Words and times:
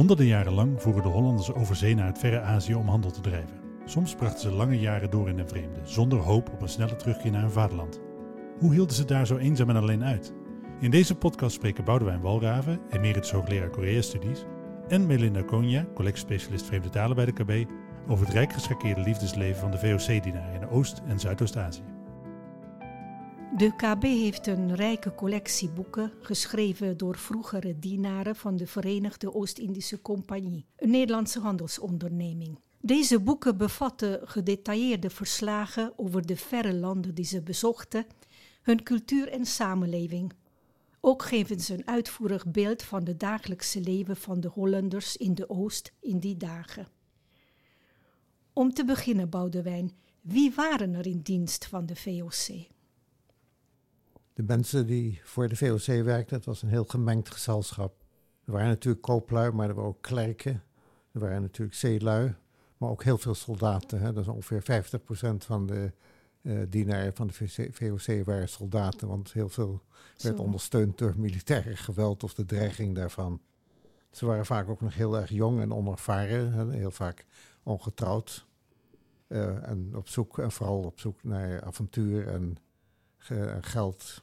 Honderden 0.00 0.26
jaren 0.26 0.52
lang 0.52 0.82
voeren 0.82 1.02
de 1.02 1.08
Hollanders 1.08 1.52
over 1.52 1.76
zee 1.76 1.94
naar 1.94 2.06
het 2.06 2.18
verre 2.18 2.40
Azië 2.40 2.74
om 2.74 2.88
handel 2.88 3.10
te 3.10 3.20
drijven. 3.20 3.60
Soms 3.84 4.14
brachten 4.14 4.40
ze 4.40 4.50
lange 4.50 4.78
jaren 4.78 5.10
door 5.10 5.28
in 5.28 5.38
een 5.38 5.48
vreemde, 5.48 5.80
zonder 5.82 6.18
hoop 6.18 6.52
op 6.52 6.62
een 6.62 6.68
snelle 6.68 6.96
terugkeer 6.96 7.30
naar 7.30 7.40
hun 7.40 7.50
vaderland. 7.50 8.00
Hoe 8.58 8.72
hielden 8.72 8.96
ze 8.96 9.04
daar 9.04 9.26
zo 9.26 9.36
eenzaam 9.36 9.68
en 9.68 9.76
alleen 9.76 10.04
uit? 10.04 10.32
In 10.80 10.90
deze 10.90 11.14
podcast 11.14 11.54
spreken 11.54 11.84
Boudewijn 11.84 12.20
Walraven, 12.20 12.80
emeritus 12.90 13.30
hoogleraar 13.30 13.70
Korea-studies, 13.70 14.44
en 14.88 15.06
Melinda 15.06 15.42
Konja, 15.42 15.86
collectiespecialist 15.94 16.66
vreemde 16.66 16.88
talen 16.88 17.16
bij 17.16 17.24
de 17.24 17.32
KB, 17.32 17.70
over 18.08 18.26
het 18.26 18.34
rijk 18.34 18.52
geschakeerde 18.52 19.00
liefdesleven 19.00 19.60
van 19.60 19.70
de 19.70 19.78
VOC-dienaar 19.78 20.54
in 20.54 20.68
Oost- 20.68 21.02
en 21.06 21.20
Zuidoost-Azië. 21.20 21.99
De 23.56 23.76
KB 23.76 24.02
heeft 24.02 24.46
een 24.46 24.74
rijke 24.74 25.14
collectie 25.14 25.70
boeken 25.70 26.12
geschreven 26.20 26.96
door 26.96 27.16
vroegere 27.16 27.78
dienaren 27.78 28.36
van 28.36 28.56
de 28.56 28.66
Verenigde 28.66 29.34
Oost-Indische 29.34 30.02
Compagnie, 30.02 30.66
een 30.76 30.90
Nederlandse 30.90 31.40
handelsonderneming. 31.40 32.58
Deze 32.80 33.20
boeken 33.20 33.56
bevatten 33.56 34.28
gedetailleerde 34.28 35.10
verslagen 35.10 35.92
over 35.96 36.26
de 36.26 36.36
verre 36.36 36.74
landen 36.74 37.14
die 37.14 37.24
ze 37.24 37.42
bezochten, 37.42 38.06
hun 38.62 38.82
cultuur 38.82 39.28
en 39.28 39.46
samenleving. 39.46 40.32
Ook 41.00 41.22
geven 41.22 41.60
ze 41.60 41.74
een 41.74 41.86
uitvoerig 41.86 42.46
beeld 42.46 42.82
van 42.82 43.06
het 43.06 43.20
dagelijkse 43.20 43.80
leven 43.80 44.16
van 44.16 44.40
de 44.40 44.48
Hollanders 44.48 45.16
in 45.16 45.34
de 45.34 45.50
Oost 45.50 45.92
in 46.00 46.18
die 46.18 46.36
dagen. 46.36 46.88
Om 48.52 48.72
te 48.72 48.84
beginnen, 48.84 49.28
Boudewijn, 49.28 49.92
wie 50.20 50.54
waren 50.54 50.94
er 50.94 51.06
in 51.06 51.20
dienst 51.20 51.66
van 51.66 51.86
de 51.86 51.96
VOC? 51.96 52.68
De 54.40 54.46
mensen 54.46 54.86
die 54.86 55.20
voor 55.24 55.48
de 55.48 55.56
VOC 55.56 56.04
werkten, 56.04 56.36
het 56.36 56.44
was 56.44 56.62
een 56.62 56.68
heel 56.68 56.84
gemengd 56.84 57.30
gezelschap. 57.30 58.04
Er 58.44 58.52
waren 58.52 58.68
natuurlijk 58.68 59.02
kooplui, 59.02 59.52
maar 59.52 59.68
er 59.68 59.74
waren 59.74 59.90
ook 59.90 60.02
klerken. 60.02 60.62
Er 61.12 61.20
waren 61.20 61.42
natuurlijk 61.42 61.76
zeelui, 61.76 62.34
maar 62.76 62.90
ook 62.90 63.04
heel 63.04 63.18
veel 63.18 63.34
soldaten. 63.34 64.00
Hè. 64.00 64.12
Dat 64.12 64.22
is 64.22 64.28
ongeveer 64.28 64.82
50% 65.32 65.36
van 65.36 65.66
de 65.66 65.92
uh, 66.42 66.62
dienaren 66.68 67.14
van 67.14 67.26
de 67.26 67.68
VOC 67.72 68.24
waren 68.24 68.48
soldaten, 68.48 69.08
want 69.08 69.32
heel 69.32 69.48
veel 69.48 69.82
werd 70.22 70.36
Zo. 70.36 70.42
ondersteund 70.42 70.98
door 70.98 71.14
militaire 71.16 71.76
geweld 71.76 72.22
of 72.22 72.34
de 72.34 72.44
dreiging 72.44 72.94
daarvan. 72.94 73.40
Ze 74.10 74.26
waren 74.26 74.46
vaak 74.46 74.68
ook 74.68 74.80
nog 74.80 74.94
heel 74.94 75.16
erg 75.16 75.30
jong 75.30 75.60
en 75.60 75.72
onervaren, 75.72 76.52
hè, 76.52 76.72
heel 76.72 76.90
vaak 76.90 77.26
ongetrouwd. 77.62 78.46
Eh, 79.26 79.68
en 79.68 79.96
op 79.96 80.08
zoek, 80.08 80.38
en 80.38 80.50
vooral 80.50 80.82
op 80.82 81.00
zoek 81.00 81.22
naar 81.22 81.62
avontuur 81.62 82.28
en 82.28 82.56
geld. 83.60 84.22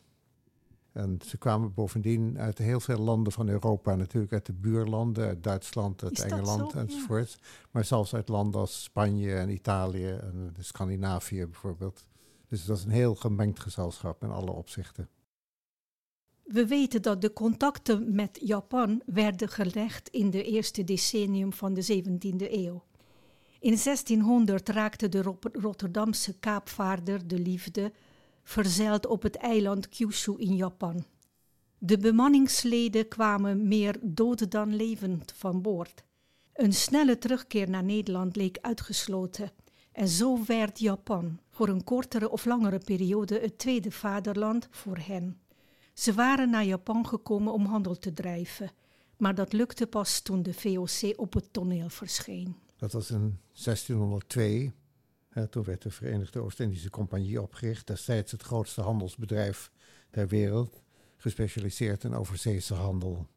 En 0.97 1.19
ze 1.25 1.37
kwamen 1.37 1.73
bovendien 1.73 2.39
uit 2.39 2.57
heel 2.57 2.79
veel 2.79 2.97
landen 2.97 3.33
van 3.33 3.47
Europa, 3.49 3.95
natuurlijk 3.95 4.33
uit 4.33 4.45
de 4.45 4.53
buurlanden, 4.53 5.27
uit 5.27 5.43
Duitsland, 5.43 6.03
uit 6.03 6.19
Engeland 6.19 6.71
zo? 6.71 6.77
Ja. 6.77 6.83
enzovoort. 6.83 7.37
Maar 7.71 7.85
zelfs 7.85 8.13
uit 8.13 8.27
landen 8.27 8.59
als 8.59 8.83
Spanje 8.83 9.35
en 9.35 9.49
Italië 9.49 10.07
en 10.07 10.51
de 10.53 10.63
Scandinavië 10.63 11.45
bijvoorbeeld. 11.45 12.05
Dus 12.47 12.65
dat 12.65 12.77
is 12.77 12.83
een 12.83 12.89
heel 12.89 13.15
gemengd 13.15 13.59
gezelschap 13.59 14.23
in 14.23 14.29
alle 14.29 14.51
opzichten. 14.51 15.09
We 16.43 16.67
weten 16.67 17.01
dat 17.01 17.21
de 17.21 17.33
contacten 17.33 18.15
met 18.15 18.39
Japan 18.43 19.01
werden 19.05 19.49
gelegd 19.49 20.09
in 20.09 20.29
de 20.29 20.43
eerste 20.43 20.83
decennium 20.83 21.53
van 21.53 21.73
de 21.73 22.03
17e 22.03 22.51
eeuw. 22.51 22.83
In 23.59 23.77
1600 23.83 24.69
raakte 24.69 25.09
de 25.09 25.35
Rotterdamse 25.51 26.39
kaapvaarder 26.39 27.27
de 27.27 27.39
liefde 27.39 27.91
verzeild 28.47 29.05
op 29.05 29.21
het 29.21 29.35
eiland 29.35 29.89
Kyushu 29.89 30.33
in 30.37 30.55
Japan. 30.55 31.05
De 31.77 31.97
bemanningsleden 31.97 33.07
kwamen 33.07 33.67
meer 33.67 33.99
dood 34.01 34.51
dan 34.51 34.75
levend 34.75 35.33
van 35.35 35.61
boord. 35.61 36.03
Een 36.53 36.73
snelle 36.73 37.17
terugkeer 37.17 37.69
naar 37.69 37.83
Nederland 37.83 38.35
leek 38.35 38.57
uitgesloten. 38.61 39.51
En 39.91 40.07
zo 40.07 40.45
werd 40.45 40.79
Japan 40.79 41.39
voor 41.49 41.67
een 41.67 41.83
kortere 41.83 42.29
of 42.29 42.45
langere 42.45 42.77
periode 42.77 43.39
het 43.39 43.57
tweede 43.57 43.91
vaderland 43.91 44.67
voor 44.71 44.97
hen. 44.97 45.39
Ze 45.93 46.13
waren 46.13 46.49
naar 46.49 46.65
Japan 46.65 47.07
gekomen 47.07 47.53
om 47.53 47.65
handel 47.65 47.97
te 47.97 48.13
drijven, 48.13 48.71
maar 49.17 49.35
dat 49.35 49.53
lukte 49.53 49.87
pas 49.87 50.21
toen 50.21 50.43
de 50.43 50.53
VOC 50.53 51.19
op 51.19 51.33
het 51.33 51.53
toneel 51.53 51.89
verscheen. 51.89 52.55
Dat 52.77 52.91
was 52.91 53.11
in 53.11 53.39
1602. 53.63 54.71
Hè, 55.37 55.47
toen 55.47 55.63
werd 55.63 55.81
de 55.81 55.91
Verenigde 55.91 56.39
Oost-Indische 56.39 56.89
Compagnie 56.89 57.41
opgericht. 57.41 57.87
Destijds 57.87 58.31
het 58.31 58.43
grootste 58.43 58.81
handelsbedrijf 58.81 59.71
ter 60.09 60.27
wereld. 60.27 60.81
Gespecialiseerd 61.17 62.03
in 62.03 62.13
overzeese 62.13 62.73
handel. 62.73 63.27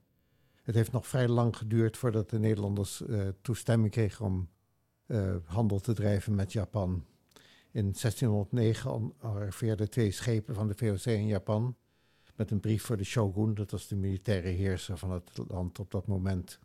Het 0.63 0.75
heeft 0.75 0.93
nog 0.93 1.07
vrij 1.07 1.29
lang 1.29 1.57
geduurd 1.57 1.97
voordat 1.97 2.31
de 2.31 2.39
Nederlanders 2.39 3.03
eh, 3.03 3.29
toestemming 3.41 3.91
kregen 3.93 4.25
om 4.25 4.49
eh, 5.07 5.37
handel 5.45 5.79
te 5.81 5.93
drijven 5.93 6.35
met 6.35 6.53
Japan. 6.53 7.05
In 7.71 7.83
1609 7.83 9.13
arriveerden 9.19 9.91
twee 9.91 10.11
schepen 10.11 10.55
van 10.55 10.69
de 10.69 10.75
VOC 10.77 11.05
in 11.05 11.27
Japan. 11.27 11.77
Met 12.35 12.51
een 12.51 12.61
brief 12.61 12.83
voor 12.83 12.97
de 12.97 13.05
shogun, 13.05 13.55
dat 13.55 13.71
was 13.71 13.89
de 13.89 13.97
militaire 13.97 14.49
heerser 14.49 14.99
van 14.99 15.11
het 15.11 15.31
land 15.49 15.79
op 15.79 15.91
dat 15.91 16.07
moment. 16.07 16.59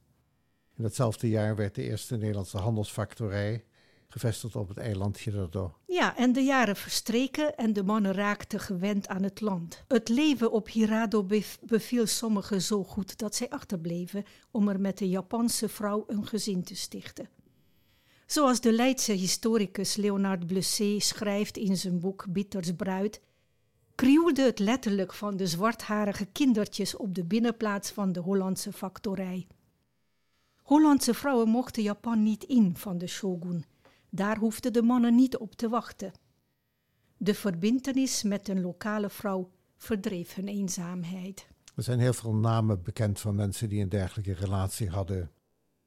In 0.76 0.84
datzelfde 0.84 1.30
jaar 1.30 1.56
werd 1.56 1.76
de 1.76 1.84
eerste 1.84 2.18
Nederlandse 2.18 2.58
handelsfactorij 2.58 3.66
gevestigd 4.08 4.56
op 4.56 4.68
het 4.68 4.78
eiland 4.78 5.18
Hirado. 5.18 5.76
Ja, 5.86 6.18
en 6.18 6.34
de 6.34 6.42
jaren 6.42 6.76
verstreken 6.76 7.56
en 7.56 7.74
de 7.74 7.84
mannen 7.84 8.14
raakten 8.14 8.60
gewend 8.60 9.08
aan 9.08 9.24
het 9.24 9.42
land. 9.42 9.84
Het 9.88 10.10
leven 10.10 10.52
op 10.52 10.70
Hirado 10.70 11.24
bev- 11.24 11.58
beviel 11.62 12.06
sommigen 12.06 12.62
zo 12.62 12.84
goed 12.84 13.18
dat 13.18 13.36
zij 13.36 13.50
achterbleven 13.50 14.24
om 14.52 14.70
er 14.70 14.80
met 14.80 15.02
een 15.02 15.10
Japanse 15.10 15.70
vrouw 15.70 16.04
een 16.08 16.28
gezin 16.28 16.64
te 16.64 16.76
stichten. 16.76 17.30
Zoals 18.26 18.62
de 18.62 18.72
Leidse 18.72 19.12
historicus 19.12 19.96
Leonard 19.96 20.48
Blessé 20.48 21.00
schrijft 21.00 21.58
in 21.58 21.78
zijn 21.78 22.00
boek 22.00 22.26
Bitters 22.30 22.72
Bruid, 22.72 23.22
krioelde 23.96 24.42
het 24.42 24.60
letterlijk 24.60 25.14
van 25.14 25.38
de 25.38 25.48
zwartharige 25.48 26.26
kindertjes 26.26 26.96
op 26.96 27.16
de 27.16 27.24
binnenplaats 27.24 27.92
van 27.92 28.12
de 28.12 28.20
Hollandse 28.20 28.74
factorij. 28.74 29.48
Hollandse 30.64 31.14
vrouwen 31.14 31.50
mochten 31.50 31.84
Japan 31.84 32.24
niet 32.24 32.44
in 32.44 32.78
van 32.78 32.98
de 32.98 33.08
shogun. 33.08 33.66
Daar 34.16 34.38
hoefden 34.38 34.74
de 34.74 34.82
mannen 34.82 35.16
niet 35.16 35.38
op 35.38 35.56
te 35.56 35.70
wachten. 35.70 36.12
De 37.18 37.34
verbintenis 37.34 38.24
met 38.24 38.48
een 38.48 38.62
lokale 38.62 39.10
vrouw 39.10 39.52
verdreef 39.78 40.36
hun 40.36 40.48
eenzaamheid. 40.48 41.48
Er 41.76 41.84
zijn 41.84 42.00
heel 42.00 42.14
veel 42.14 42.36
namen 42.36 42.82
bekend 42.84 43.20
van 43.20 43.36
mensen 43.36 43.70
die 43.70 43.82
een 43.82 43.90
dergelijke 43.90 44.34
relatie 44.34 44.90
hadden. 44.90 45.32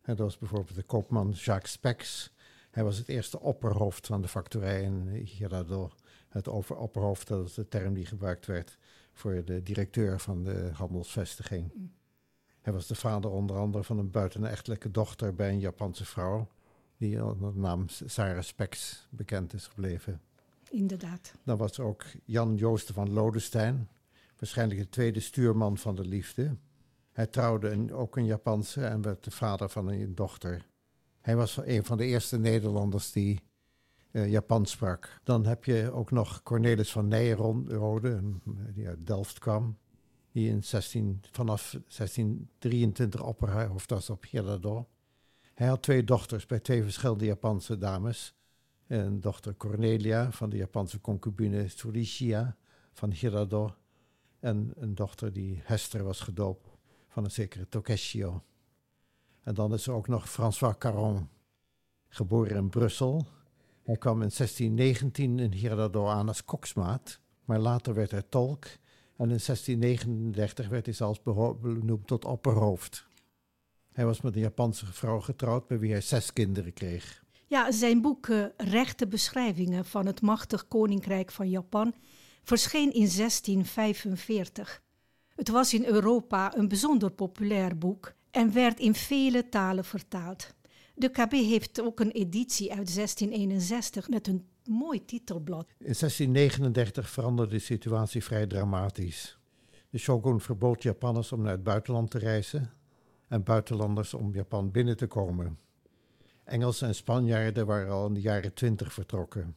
En 0.02 0.16
dat 0.16 0.18
was 0.18 0.38
bijvoorbeeld 0.38 0.74
de 0.74 0.82
koopman 0.82 1.30
Jacques 1.30 1.72
Spex. 1.72 2.32
Hij 2.70 2.84
was 2.84 2.96
het 2.98 3.08
eerste 3.08 3.40
opperhoofd 3.40 4.06
van 4.06 4.22
de 4.22 4.28
factorij 4.28 4.82
in 4.82 5.08
Hirado. 5.08 5.90
Het 6.28 6.48
over 6.48 6.76
opperhoofd, 6.76 7.28
dat 7.28 7.46
is 7.46 7.54
de 7.54 7.68
term 7.68 7.94
die 7.94 8.06
gebruikt 8.06 8.46
werd 8.46 8.78
voor 9.12 9.44
de 9.44 9.62
directeur 9.62 10.20
van 10.20 10.42
de 10.42 10.70
handelsvestiging. 10.72 11.72
Hij 12.60 12.72
was 12.72 12.86
de 12.86 12.94
vader 12.94 13.30
onder 13.30 13.56
andere 13.56 13.84
van 13.84 13.98
een 13.98 14.10
buitenechtelijke 14.10 14.90
dochter 14.90 15.34
bij 15.34 15.48
een 15.48 15.60
Japanse 15.60 16.04
vrouw, 16.04 16.48
die 16.98 17.24
onder 17.24 17.52
de 17.52 17.58
naam 17.58 17.84
Sarah 17.88 18.42
Spex 18.42 19.06
bekend 19.10 19.52
is 19.54 19.66
gebleven. 19.66 20.20
Inderdaad. 20.70 21.32
Dan 21.44 21.56
was 21.56 21.78
er 21.78 21.84
ook 21.84 22.04
Jan 22.24 22.56
Joosten 22.56 22.94
van 22.94 23.12
Lodestein, 23.12 23.88
waarschijnlijk 24.38 24.80
de 24.80 24.88
tweede 24.88 25.20
stuurman 25.20 25.78
van 25.78 25.94
de 25.94 26.04
liefde. 26.04 26.56
Hij 27.12 27.26
trouwde 27.26 27.70
een, 27.70 27.92
ook 27.92 28.16
een 28.16 28.26
Japanse 28.26 28.84
en 28.84 29.02
werd 29.02 29.24
de 29.24 29.30
vader 29.30 29.68
van 29.68 29.88
een 29.88 30.14
dochter. 30.14 30.66
Hij 31.20 31.36
was 31.36 31.56
een 31.64 31.84
van 31.84 31.96
de 31.96 32.04
eerste 32.04 32.38
Nederlanders 32.38 33.12
die 33.12 33.40
eh, 34.10 34.30
Japans 34.30 34.70
sprak. 34.70 35.20
Dan 35.24 35.46
heb 35.46 35.64
je 35.64 35.90
ook 35.92 36.10
nog 36.10 36.42
Cornelis 36.42 36.92
van 36.92 37.08
Nijrode, 37.08 38.22
die 38.74 38.88
uit 38.88 39.06
Delft 39.06 39.38
kwam. 39.38 39.78
Die 40.32 40.48
in 40.48 40.64
16, 40.64 41.20
vanaf 41.30 41.70
1623 41.70 43.22
opperhoofd 43.22 43.90
was 43.90 44.10
op 44.10 44.24
Hirado. 44.30 44.88
Hij 45.58 45.66
had 45.66 45.82
twee 45.82 46.04
dochters 46.04 46.46
bij 46.46 46.60
twee 46.60 46.82
verschillende 46.82 47.24
Japanse 47.24 47.78
dames. 47.78 48.34
Een 48.86 49.20
dochter 49.20 49.56
Cornelia 49.56 50.32
van 50.32 50.50
de 50.50 50.56
Japanse 50.56 51.00
concubine 51.00 51.68
Surishia 51.68 52.56
van 52.92 53.10
Hirado. 53.10 53.74
En 54.40 54.72
een 54.76 54.94
dochter 54.94 55.32
die 55.32 55.60
Hester 55.64 56.04
was 56.04 56.20
gedoopt 56.20 56.68
van 57.08 57.24
een 57.24 57.30
zekere 57.30 57.68
Tokeshio. 57.68 58.42
En 59.42 59.54
dan 59.54 59.72
is 59.72 59.86
er 59.86 59.92
ook 59.92 60.08
nog 60.08 60.30
François 60.30 60.78
Caron, 60.78 61.28
geboren 62.08 62.56
in 62.56 62.68
Brussel. 62.68 63.26
Hij 63.82 63.96
kwam 63.96 64.22
in 64.22 64.30
1619 64.36 65.38
in 65.38 65.52
Hirado 65.52 66.06
aan 66.06 66.28
als 66.28 66.44
koksmaat, 66.44 67.20
maar 67.44 67.58
later 67.58 67.94
werd 67.94 68.10
hij 68.10 68.24
tolk. 68.28 68.64
En 69.16 69.30
in 69.30 69.40
1639 69.46 70.68
werd 70.68 70.86
hij 70.86 70.94
zelfs 70.94 71.22
benoemd 71.22 72.06
tot 72.06 72.24
opperhoofd. 72.24 73.07
Hij 73.98 74.06
was 74.06 74.20
met 74.20 74.34
een 74.34 74.40
Japanse 74.40 74.86
vrouw 74.86 75.20
getrouwd, 75.20 75.66
bij 75.66 75.78
wie 75.78 75.90
hij 75.90 76.00
zes 76.00 76.32
kinderen 76.32 76.72
kreeg. 76.72 77.24
Ja, 77.46 77.72
zijn 77.72 78.00
boek 78.00 78.28
eh, 78.28 78.44
Rechte 78.56 79.06
beschrijvingen 79.06 79.84
van 79.84 80.06
het 80.06 80.20
machtig 80.20 80.68
koninkrijk 80.68 81.30
van 81.30 81.50
Japan 81.50 81.94
verscheen 82.42 82.92
in 82.92 83.10
1645. 83.16 84.82
Het 85.34 85.48
was 85.48 85.74
in 85.74 85.84
Europa 85.84 86.56
een 86.56 86.68
bijzonder 86.68 87.10
populair 87.10 87.78
boek 87.78 88.12
en 88.30 88.52
werd 88.52 88.78
in 88.78 88.94
vele 88.94 89.48
talen 89.48 89.84
vertaald. 89.84 90.54
De 90.94 91.08
KB 91.08 91.32
heeft 91.32 91.80
ook 91.80 92.00
een 92.00 92.10
editie 92.10 92.70
uit 92.70 92.94
1661 92.94 94.08
met 94.08 94.26
een 94.28 94.46
mooi 94.64 95.04
titelblad. 95.04 95.66
In 95.68 95.76
1639 95.78 97.10
veranderde 97.10 97.54
de 97.54 97.60
situatie 97.60 98.24
vrij 98.24 98.46
dramatisch. 98.46 99.38
De 99.90 99.98
shogun 99.98 100.40
verbood 100.40 100.82
Japanners 100.82 101.32
om 101.32 101.42
naar 101.42 101.52
het 101.52 101.62
buitenland 101.62 102.10
te 102.10 102.18
reizen 102.18 102.77
en 103.28 103.42
buitenlanders 103.42 104.14
om 104.14 104.34
Japan 104.34 104.70
binnen 104.70 104.96
te 104.96 105.06
komen. 105.06 105.58
Engelsen 106.44 106.88
en 106.88 106.94
Spanjaarden 106.94 107.66
waren 107.66 107.92
al 107.92 108.06
in 108.06 108.14
de 108.14 108.20
jaren 108.20 108.54
twintig 108.54 108.92
vertrokken. 108.92 109.56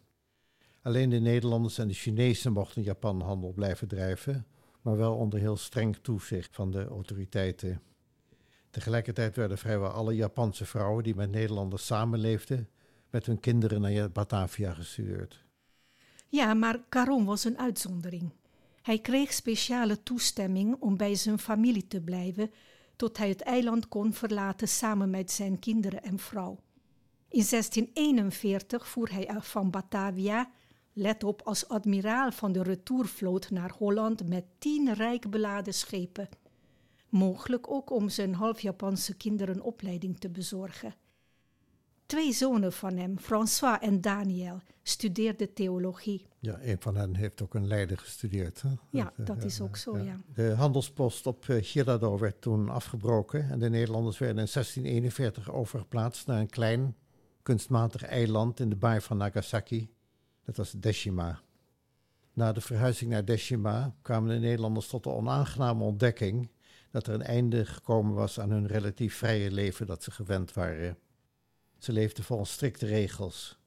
Alleen 0.82 1.10
de 1.10 1.20
Nederlanders 1.20 1.78
en 1.78 1.88
de 1.88 1.94
Chinezen 1.94 2.52
mochten 2.52 2.82
Japanhandel 2.82 3.54
blijven 3.54 3.88
drijven, 3.88 4.46
maar 4.82 4.98
wel 4.98 5.16
onder 5.16 5.40
heel 5.40 5.58
streng 5.58 5.96
toezicht 6.02 6.56
van 6.56 6.72
de 6.72 6.86
autoriteiten. 6.86 7.82
Tegelijkertijd 8.70 9.36
werden 9.36 9.58
vrijwel 9.58 9.90
alle 9.90 10.16
Japanse 10.16 10.66
vrouwen 10.66 11.04
die 11.04 11.16
met 11.16 11.32
Nederlanders 11.32 11.86
samenleefden, 11.86 12.70
met 13.10 13.26
hun 13.26 13.40
kinderen 13.40 13.82
naar 13.82 14.12
Batavia 14.12 14.74
gestuurd. 14.74 15.46
Ja, 16.28 16.54
maar 16.54 16.80
Caron 16.90 17.26
was 17.26 17.44
een 17.44 17.58
uitzondering. 17.58 18.32
Hij 18.82 19.00
kreeg 19.00 19.34
speciale 19.34 20.04
toestemming 20.04 20.76
om 20.80 20.98
bij 20.98 21.16
zijn 21.16 21.40
familie 21.40 21.88
te 21.88 22.02
blijven 22.02 22.52
tot 23.02 23.18
hij 23.18 23.30
het 23.30 23.42
eiland 23.42 23.88
kon 23.88 24.14
verlaten 24.14 24.68
samen 24.68 25.10
met 25.10 25.32
zijn 25.32 25.60
kinderen 25.60 26.04
en 26.04 26.20
vrouw. 26.20 26.58
In 27.28 27.46
1641 27.50 28.88
voer 28.88 29.12
hij 29.12 29.30
van 29.40 29.70
Batavia, 29.70 30.52
let 30.94 31.24
op, 31.24 31.42
als 31.42 31.68
admiraal 31.68 32.32
van 32.32 32.52
de 32.52 32.64
retourvloot 32.64 33.50
naar 33.50 33.72
Holland 33.78 34.28
met 34.28 34.46
tien 34.60 34.94
rijk 34.94 35.30
beladen 35.30 35.74
schepen. 35.74 36.30
Mogelijk 37.10 37.72
ook 37.72 37.90
om 37.90 38.10
zijn 38.10 38.34
half-Japanse 38.34 39.18
kinderen 39.18 39.62
opleiding 39.62 40.20
te 40.20 40.30
bezorgen. 40.30 40.96
Twee 42.12 42.34
zonen 42.34 42.74
van 42.74 42.98
hem, 42.98 43.20
François 43.20 43.80
en 43.82 44.02
Daniel, 44.02 44.62
studeerden 44.84 45.54
theologie. 45.54 46.26
Ja, 46.40 46.60
een 46.62 46.82
van 46.82 46.96
hen 46.96 47.16
heeft 47.16 47.42
ook 47.42 47.54
een 47.54 47.68
leider 47.68 47.98
gestudeerd. 47.98 48.62
Hè? 48.62 48.70
Ja, 48.90 49.14
dat, 49.18 49.38
eh, 49.38 49.44
is 49.44 49.62
ook 49.62 49.78
zo, 49.78 49.98
ja. 49.98 50.22
De 50.34 50.54
handelspost 50.54 51.28
op 51.28 51.46
uh, 51.48 51.64
Girardot 51.64 52.20
werd 52.20 52.42
toen 52.42 52.70
afgebroken 52.70 53.50
en 53.50 53.60
de 53.60 53.70
Nederlanders 53.70 54.18
werden 54.18 54.44
in 54.44 54.50
1641 54.54 55.52
overgeplaatst 55.52 56.28
naar 56.28 56.40
een 56.40 56.50
klein 56.50 56.96
kunstmatig 57.42 58.04
eiland 58.04 58.60
in 58.60 58.70
de 58.70 58.76
baai 58.76 59.02
van 59.02 59.18
Nagasaki. 59.18 59.90
Dat 60.44 60.58
was 60.58 60.72
Deshima. 60.72 61.42
Na 62.34 62.52
de 62.52 62.62
verhuizing 62.62 63.12
naar 63.12 63.26
Deshima 63.26 63.96
kwamen 64.02 64.30
de 64.30 64.40
Nederlanders 64.40 64.88
tot 64.88 65.04
de 65.04 65.10
onaangename 65.10 65.84
ontdekking 65.84 66.50
dat 66.90 67.08
er 67.08 67.14
een 67.14 67.24
einde 67.24 67.66
gekomen 67.66 68.14
was 68.14 68.40
aan 68.40 68.52
hun 68.52 68.68
relatief 68.68 69.16
vrije 69.16 69.52
leven 69.52 69.88
dat 69.88 70.04
ze 70.04 70.12
gewend 70.12 70.54
waren. 70.54 70.98
Ze 71.82 71.92
leefden 71.92 72.24
volgens 72.24 72.52
strikte 72.52 72.86
regels. 72.86 73.60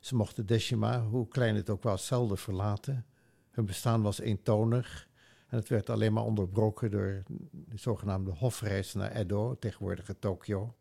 Ze 0.00 0.14
mochten 0.14 0.46
Deshima, 0.46 1.02
hoe 1.02 1.28
klein 1.28 1.56
het 1.56 1.70
ook 1.70 1.82
was, 1.82 2.06
zelden 2.06 2.38
verlaten. 2.38 3.06
Hun 3.50 3.66
bestaan 3.66 4.02
was 4.02 4.20
eentonig 4.20 5.08
en 5.48 5.56
het 5.56 5.68
werd 5.68 5.90
alleen 5.90 6.12
maar 6.12 6.24
onderbroken 6.24 6.90
door 6.90 7.22
de 7.50 7.78
zogenaamde 7.78 8.30
hofreis 8.30 8.94
naar 8.94 9.12
Edo, 9.12 9.56
tegenwoordige 9.58 10.18
Tokio, 10.18 10.74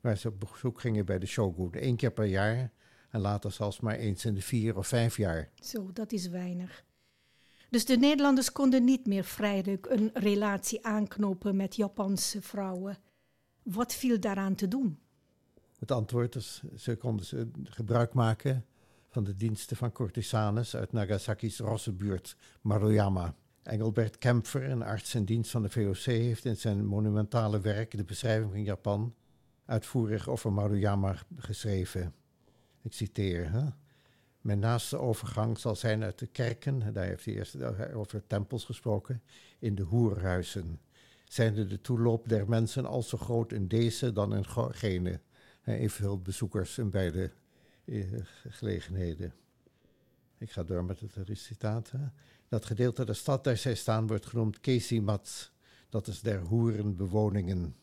waar 0.00 0.16
ze 0.16 0.28
op 0.28 0.40
bezoek 0.40 0.80
gingen 0.80 1.04
bij 1.04 1.18
de 1.18 1.26
shogun, 1.26 1.72
één 1.72 1.96
keer 1.96 2.12
per 2.12 2.24
jaar 2.24 2.72
en 3.10 3.20
later 3.20 3.52
zelfs 3.52 3.80
maar 3.80 3.96
eens 3.96 4.24
in 4.24 4.34
de 4.34 4.42
vier 4.42 4.76
of 4.76 4.86
vijf 4.86 5.16
jaar. 5.16 5.50
Zo, 5.60 5.92
dat 5.92 6.12
is 6.12 6.28
weinig. 6.28 6.84
Dus 7.70 7.84
de 7.84 7.96
Nederlanders 7.96 8.52
konden 8.52 8.84
niet 8.84 9.06
meer 9.06 9.24
vrijelijk 9.24 9.86
een 9.86 10.10
relatie 10.14 10.84
aanknopen 10.86 11.56
met 11.56 11.76
Japanse 11.76 12.42
vrouwen. 12.42 12.98
Wat 13.62 13.94
viel 13.94 14.20
daaraan 14.20 14.54
te 14.54 14.68
doen? 14.68 14.98
Het 15.86 15.96
antwoord 15.96 16.34
is, 16.34 16.62
ze 16.76 16.96
konden 16.96 17.26
ze 17.26 17.50
gebruik 17.64 18.12
maken 18.12 18.64
van 19.08 19.24
de 19.24 19.36
diensten 19.36 19.76
van 19.76 19.92
courtisanes 19.92 20.76
uit 20.76 20.92
Nagasaki's 20.92 21.58
Rossenbuurt, 21.58 22.36
Maruyama. 22.60 23.34
Engelbert 23.62 24.18
Kempfer, 24.18 24.70
een 24.70 24.82
arts 24.82 25.14
in 25.14 25.24
dienst 25.24 25.50
van 25.50 25.62
de 25.62 25.70
VOC, 25.70 25.96
heeft 25.96 26.44
in 26.44 26.56
zijn 26.56 26.86
monumentale 26.86 27.60
werk 27.60 27.96
De 27.96 28.04
beschrijving 28.04 28.50
van 28.50 28.62
Japan 28.62 29.14
uitvoerig 29.64 30.28
over 30.28 30.52
Maruyama 30.52 31.16
geschreven. 31.36 32.14
Ik 32.82 32.92
citeer: 32.92 33.50
hè? 33.50 33.64
Mijn 34.40 34.58
naaste 34.58 34.98
overgang 34.98 35.58
zal 35.58 35.76
zijn 35.76 36.02
uit 36.02 36.18
de 36.18 36.26
kerken, 36.26 36.92
daar 36.92 37.06
heeft 37.06 37.24
hij 37.24 37.34
eerst 37.34 37.62
over 37.94 38.26
tempels 38.26 38.64
gesproken, 38.64 39.22
in 39.58 39.74
de 39.74 39.82
hoerhuizen. 39.82 40.80
Zijnde 41.24 41.66
de 41.66 41.80
toeloop 41.80 42.28
der 42.28 42.48
mensen 42.48 42.86
al 42.86 43.02
zo 43.02 43.18
groot 43.18 43.52
in 43.52 43.68
deze 43.68 44.12
dan 44.12 44.34
in 44.34 44.44
gene 44.70 45.20
evenveel 45.74 46.18
bezoekers 46.18 46.78
in 46.78 46.90
beide 46.90 47.32
eh, 47.84 48.02
gelegenheden. 48.48 49.34
Ik 50.38 50.50
ga 50.50 50.64
door 50.64 50.84
met 50.84 51.00
het 51.00 51.14
recitaat. 51.14 51.92
Dat 52.48 52.64
gedeelte 52.64 53.04
der 53.04 53.14
stad 53.14 53.44
daar 53.44 53.56
zij 53.56 53.74
staan 53.74 54.06
wordt 54.06 54.26
genoemd 54.26 54.60
Kesimat. 54.60 55.52
Dat 55.88 56.06
is 56.06 56.20
der 56.20 56.40
hoeren 56.40 56.96
bewoningen. 56.96 57.76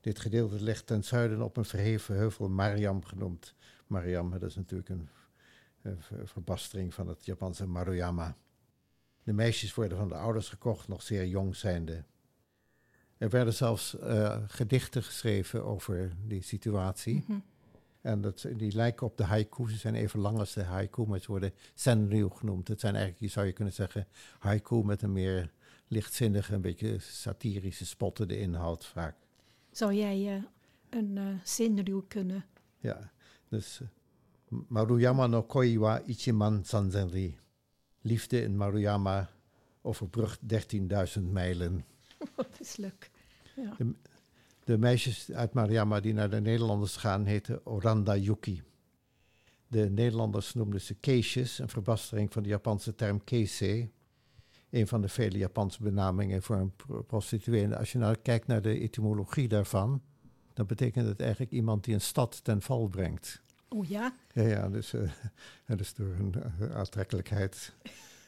Dit 0.00 0.18
gedeelte 0.18 0.62
ligt 0.62 0.86
ten 0.86 1.04
zuiden 1.04 1.42
op 1.42 1.56
een 1.56 1.64
verheven 1.64 2.16
heuvel 2.16 2.48
Mariam 2.48 3.04
genoemd. 3.04 3.54
Mariam, 3.86 4.30
dat 4.30 4.42
is 4.42 4.56
natuurlijk 4.56 4.88
een, 4.88 5.08
verbastering 6.24 6.94
van 6.94 7.08
het 7.08 7.24
Japanse 7.24 7.66
Maruyama. 7.66 8.36
De 9.22 9.32
meisjes 9.32 9.74
worden 9.74 9.98
van 9.98 10.08
de 10.08 10.14
ouders 10.14 10.48
gekocht, 10.48 10.88
nog 10.88 11.02
zeer 11.02 11.26
jong 11.26 11.56
zijnde. 11.56 12.04
Er 13.20 13.30
werden 13.30 13.54
zelfs 13.54 13.94
uh, 13.94 14.36
gedichten 14.46 15.02
geschreven 15.02 15.64
over 15.64 16.12
die 16.26 16.42
situatie. 16.42 17.24
Mhm. 17.26 17.38
En 18.00 18.20
dat, 18.20 18.46
die 18.56 18.72
lijken 18.72 19.06
op 19.06 19.16
de 19.16 19.24
haiku. 19.24 19.70
Ze 19.70 19.76
zijn 19.76 19.94
even 19.94 20.20
lang 20.20 20.38
als 20.38 20.52
de 20.52 20.62
haiku, 20.62 21.06
maar 21.06 21.18
ze 21.18 21.26
worden 21.26 21.52
senryu 21.74 22.30
genoemd. 22.30 22.68
Het 22.68 22.80
zijn 22.80 22.94
eigenlijk, 22.94 23.24
je 23.24 23.30
zou 23.30 23.46
je 23.46 23.52
kunnen 23.52 23.74
zeggen, 23.74 24.06
haiku 24.38 24.84
met 24.84 25.02
een 25.02 25.12
meer 25.12 25.52
lichtzinnige, 25.88 26.54
een 26.54 26.60
beetje 26.60 26.98
satirische, 26.98 27.86
spottende 27.86 28.38
inhoud 28.38 28.86
vaak. 28.86 29.16
Zou 29.70 29.94
jij 29.94 30.36
uh, 30.36 30.42
een 30.90 31.16
uh, 31.16 31.28
senryu 31.42 32.02
kunnen? 32.08 32.44
Ja, 32.78 33.10
dus 33.48 33.80
Maruyama 34.48 35.26
no 35.26 35.42
koi 35.42 35.78
wa 35.78 36.00
ichiman 36.06 36.64
sanzenri. 36.64 37.38
Liefde 38.00 38.42
in 38.42 38.56
Maruyama 38.56 39.30
overbrugt 39.82 40.40
13.000 41.18 41.22
mijlen. 41.22 41.84
Dat 42.36 42.60
is 42.60 42.76
leuk. 42.76 43.09
Ja. 43.62 43.74
De, 43.76 43.94
de, 44.64 44.78
meisjes 44.78 45.32
uit 45.32 45.52
Mariama 45.52 46.00
die 46.00 46.12
naar 46.12 46.30
de 46.30 46.40
Nederlanders 46.40 46.96
gaan, 46.96 47.24
heten 47.24 47.66
Oranda 47.66 48.16
Yuki. 48.16 48.62
De 49.66 49.90
Nederlanders 49.90 50.54
noemden 50.54 50.80
ze 50.80 50.94
keesjes, 50.94 51.58
een 51.58 51.68
verbastering 51.68 52.32
van 52.32 52.42
de 52.42 52.48
Japanse 52.48 52.94
term 52.94 53.24
keise. 53.24 53.88
Een 54.70 54.86
van 54.86 55.00
de 55.00 55.08
vele 55.08 55.38
Japanse 55.38 55.82
benamingen 55.82 56.42
voor 56.42 56.56
een 56.56 56.72
prostituee. 57.06 57.74
als 57.76 57.92
je 57.92 57.98
nou 57.98 58.16
kijkt 58.22 58.46
naar 58.46 58.62
de 58.62 58.78
etymologie 58.78 59.48
daarvan, 59.48 60.02
dan 60.52 60.66
betekent 60.66 61.06
het 61.06 61.20
eigenlijk 61.20 61.52
iemand 61.52 61.84
die 61.84 61.94
een 61.94 62.00
stad 62.00 62.44
ten 62.44 62.62
val 62.62 62.88
brengt. 62.88 63.42
Oh 63.68 63.88
ja? 63.88 64.14
Ja, 64.32 64.42
ja 64.42 64.68
dus, 64.68 64.94
uh, 64.94 65.10
dus 65.66 65.94
door 65.94 66.14
hun 66.14 66.34
uh, 66.60 66.76
aantrekkelijkheid 66.76 67.74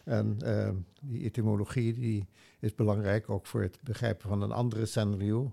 en 0.05 0.39
uh, 0.43 0.71
die 1.01 1.25
etymologie 1.25 1.93
die 1.95 2.29
is 2.61 2.75
belangrijk 2.75 3.31
ook 3.31 3.47
voor 3.47 3.63
het 3.63 3.79
begrijpen 3.83 4.29
van 4.29 4.43
een 4.43 4.53
andere 4.53 4.87
Senryu. 4.87 5.51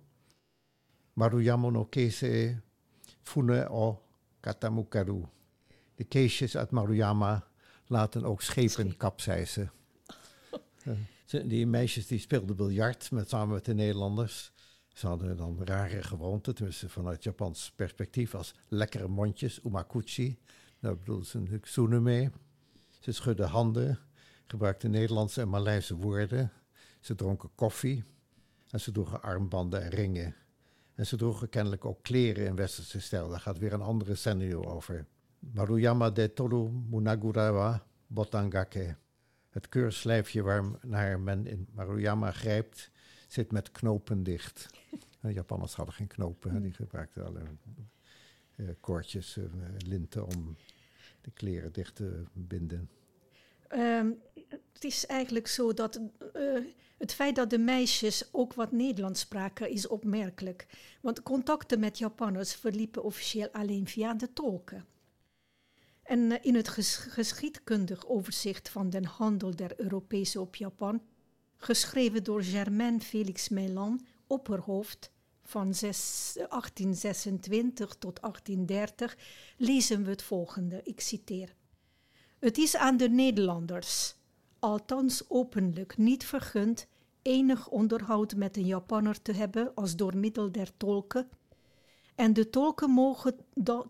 Maruyama 1.13 1.69
no 1.69 1.85
Keise 1.85 2.61
Fune 3.21 3.69
o 3.69 4.01
Katamukaru. 4.39 5.23
De 5.95 6.03
keesjes 6.03 6.57
uit 6.57 6.71
Maruyama 6.71 7.47
laten 7.85 8.23
ook 8.23 8.41
schepen 8.41 8.97
kapseizen. 8.97 9.71
uh, 11.31 11.49
die 11.49 11.67
meisjes 11.67 12.07
die 12.07 12.19
speelden 12.19 12.55
biljart 12.55 13.11
met, 13.11 13.29
samen 13.29 13.53
met 13.53 13.65
de 13.65 13.73
Nederlanders. 13.73 14.51
Ze 14.93 15.07
hadden 15.07 15.37
dan 15.37 15.59
rare 15.63 16.03
gewoonten, 16.03 16.55
tenminste 16.55 16.89
vanuit 16.89 17.23
Japans 17.23 17.71
perspectief, 17.75 18.35
als 18.35 18.53
lekkere 18.67 19.07
mondjes, 19.07 19.59
umakuchi. 19.63 20.37
Daar 20.79 20.97
bedoelden 20.97 21.25
ze 21.25 21.37
een 21.37 21.61
zoenen 21.63 22.03
mee. 22.03 22.29
Ze 22.99 23.11
schudden 23.11 23.47
handen 23.47 23.99
gebruikten 24.49 24.91
Nederlandse 24.91 25.41
en 25.41 25.49
Maleise 25.49 25.95
woorden. 25.95 26.51
Ze 26.99 27.15
dronken 27.15 27.49
koffie 27.55 28.03
en 28.69 28.79
ze 28.79 28.91
droegen 28.91 29.21
armbanden 29.21 29.81
en 29.81 29.89
ringen. 29.89 30.35
En 30.95 31.07
ze 31.07 31.17
droegen 31.17 31.49
kennelijk 31.49 31.85
ook 31.85 32.03
kleren 32.03 32.45
in 32.45 32.55
westerse 32.55 33.01
stijl. 33.01 33.29
Daar 33.29 33.39
gaat 33.39 33.57
weer 33.57 33.73
een 33.73 33.81
andere 33.81 34.15
scenario 34.15 34.63
over. 34.63 35.05
Maruyama 35.39 36.09
de 36.09 36.33
Toru 36.33 36.69
Munagurawa 36.89 37.85
Botangake. 38.07 38.95
Het 39.49 39.69
keurslijfje 39.69 40.41
waarnaar 40.41 41.19
men 41.19 41.47
in 41.47 41.67
Maruyama 41.71 42.31
grijpt, 42.31 42.91
zit 43.27 43.51
met 43.51 43.71
knopen 43.71 44.23
dicht. 44.23 44.69
De 45.21 45.33
Japanners 45.33 45.75
hadden 45.75 45.95
geen 45.95 46.07
knopen, 46.07 46.61
die 46.61 46.73
gebruikten 46.73 47.25
alleen 47.25 47.59
uh, 48.55 48.69
koordjes, 48.79 49.37
uh, 49.37 49.45
linten 49.77 50.25
om 50.25 50.55
de 51.21 51.31
kleren 51.31 51.71
dicht 51.71 51.95
te 51.95 52.23
binden. 52.33 52.89
Ehm, 53.67 54.11
Het 54.79 54.91
is 54.91 55.05
eigenlijk 55.05 55.47
zo 55.47 55.73
dat 55.73 55.99
uh, 56.35 56.65
het 56.97 57.13
feit 57.13 57.35
dat 57.35 57.49
de 57.49 57.57
meisjes 57.57 58.23
ook 58.31 58.53
wat 58.53 58.71
Nederlands 58.71 59.19
spraken 59.19 59.69
is 59.69 59.87
opmerkelijk. 59.87 60.67
Want 61.01 61.23
contacten 61.23 61.79
met 61.79 61.97
Japanners 61.97 62.53
verliepen 62.53 63.03
officieel 63.03 63.49
alleen 63.51 63.87
via 63.87 64.13
de 64.13 64.33
tolken. 64.33 64.85
En 66.03 66.19
uh, 66.19 66.37
in 66.41 66.55
het 66.55 66.67
ges 66.67 66.95
geschiedkundig 66.95 68.07
overzicht 68.07 68.69
van 68.69 68.89
den 68.89 69.05
handel 69.05 69.55
der 69.55 69.79
Europese 69.79 70.41
op 70.41 70.55
Japan, 70.55 71.01
geschreven 71.57 72.23
door 72.23 72.43
Germain 72.43 73.01
Félix 73.01 73.49
Melan, 73.49 74.05
opperhoofd 74.27 75.11
van 75.43 75.73
6, 75.73 76.33
1826 76.33 77.95
tot 77.95 78.21
1830, 78.21 79.17
lezen 79.57 80.03
we 80.03 80.09
het 80.09 80.23
volgende, 80.23 80.81
ik 80.83 80.99
citeer. 80.99 81.55
Het 82.39 82.57
is 82.57 82.75
aan 82.75 82.97
de 82.97 83.09
Nederlanders 83.09 84.17
althans 84.59 85.23
openlijk 85.27 85.97
niet 85.97 86.25
vergund 86.25 86.87
enig 87.21 87.69
onderhoud 87.69 88.35
met 88.35 88.57
een 88.57 88.65
Japanner 88.65 89.21
te 89.21 89.33
hebben 89.33 89.71
als 89.75 89.95
door 89.95 90.17
middel 90.17 90.51
der 90.51 90.77
tolken, 90.77 91.29
en 92.15 92.33
de 92.33 92.49
tolken 92.49 92.89
mogen 92.89 93.35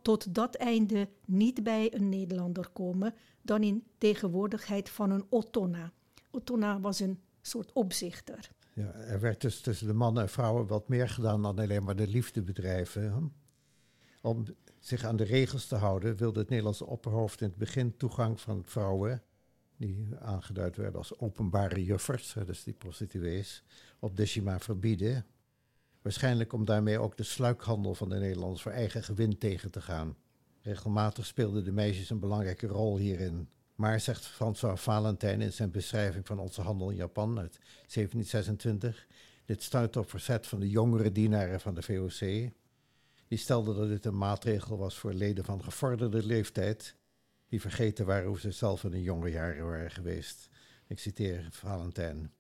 tot 0.02 0.36
dat 0.36 0.56
einde 0.56 1.10
niet 1.26 1.64
bij 1.64 1.94
een 1.94 2.10
Nederlander 2.10 2.70
komen 2.70 3.14
dan 3.42 3.64
in 3.64 3.84
tegenwoordigheid 3.98 4.90
van 4.90 5.12
een 5.12 5.26
Ottona. 5.30 5.92
Ottona 6.32 6.80
was 6.80 7.00
een 7.00 7.20
soort 7.42 7.74
opzichter. 7.74 8.50
Ja, 8.74 8.92
er 8.92 9.20
werd 9.20 9.42
dus 9.42 9.62
tussen 9.62 9.88
de 9.88 9.94
mannen 9.94 10.24
en 10.24 10.30
vrouwen 10.30 10.68
wat 10.68 10.88
meer 10.88 11.10
gedaan 11.10 11.42
dan 11.42 11.60
alleen 11.60 11.84
maar 11.84 11.96
de 11.96 12.08
liefde 12.08 12.42
bedrijven. 12.42 13.34
Om 14.22 14.46
zich 14.80 15.04
aan 15.04 15.16
de 15.16 15.24
regels 15.24 15.68
te 15.68 15.76
houden 15.76 16.18
wilde 16.18 16.40
het 16.40 16.50
Nederlandse 16.50 16.86
opperhoofd 16.86 17.42
in 17.42 17.48
het 17.48 17.58
begin 17.58 17.98
toegang 17.98 18.42
van 18.42 18.64
vrouwen 18.66 19.24
die 19.79 20.07
aangeduid 20.19 20.75
werden 20.75 20.98
als 20.98 21.19
openbare 21.19 21.83
juffers, 21.83 22.36
dus 22.45 22.63
die 22.63 22.74
prostituees, 22.74 23.63
op 24.00 24.17
Decima 24.17 24.59
verbieden. 24.59 25.25
Waarschijnlijk 26.01 26.53
om 26.53 26.65
daarmee 26.65 27.00
ook 27.00 27.17
de 27.17 27.24
sluikhandel 27.24 27.95
van 27.95 28.09
de 28.09 28.15
Nederlanders 28.15 28.62
voor 28.62 28.71
eigen 28.71 29.03
gewin 29.03 29.38
tegen 29.38 29.71
te 29.71 29.81
gaan. 29.81 30.17
Regelmatig 30.62 31.25
speelden 31.25 31.63
de 31.63 31.71
meisjes 31.71 32.09
een 32.09 32.19
belangrijke 32.19 32.67
rol 32.67 32.98
hierin. 32.98 33.50
Maar, 33.75 34.00
zegt 34.00 34.25
François 34.25 34.81
Valentijn 34.81 35.41
in 35.41 35.53
zijn 35.53 35.71
beschrijving 35.71 36.27
van 36.27 36.39
onze 36.39 36.62
handel 36.62 36.89
in 36.89 36.95
Japan 36.95 37.39
uit 37.39 37.59
1726, 37.59 39.07
dit 39.45 39.63
stuit 39.63 39.98
op 39.98 40.09
verzet 40.09 40.48
van 40.48 40.59
de 40.59 40.69
jongere 40.69 41.12
dienaren 41.12 41.59
van 41.59 41.74
de 41.74 41.81
VOC. 41.81 42.51
Die 43.27 43.38
stelden 43.38 43.75
dat 43.75 43.88
dit 43.88 44.05
een 44.05 44.17
maatregel 44.17 44.77
was 44.77 44.98
voor 44.98 45.13
leden 45.13 45.43
van 45.43 45.63
gevorderde 45.63 46.25
leeftijd 46.25 46.95
die 47.50 47.62
vergeten 47.62 48.06
waren 48.06 48.27
hoe 48.27 48.39
ze 48.39 48.51
zelf 48.51 48.84
in 48.84 48.91
hun 48.91 49.01
jonge 49.01 49.29
jaren 49.29 49.65
waren 49.65 49.91
geweest. 49.91 50.50
Ik 50.88 51.00
citeer 51.00 51.48
Valentijn. 51.51 52.32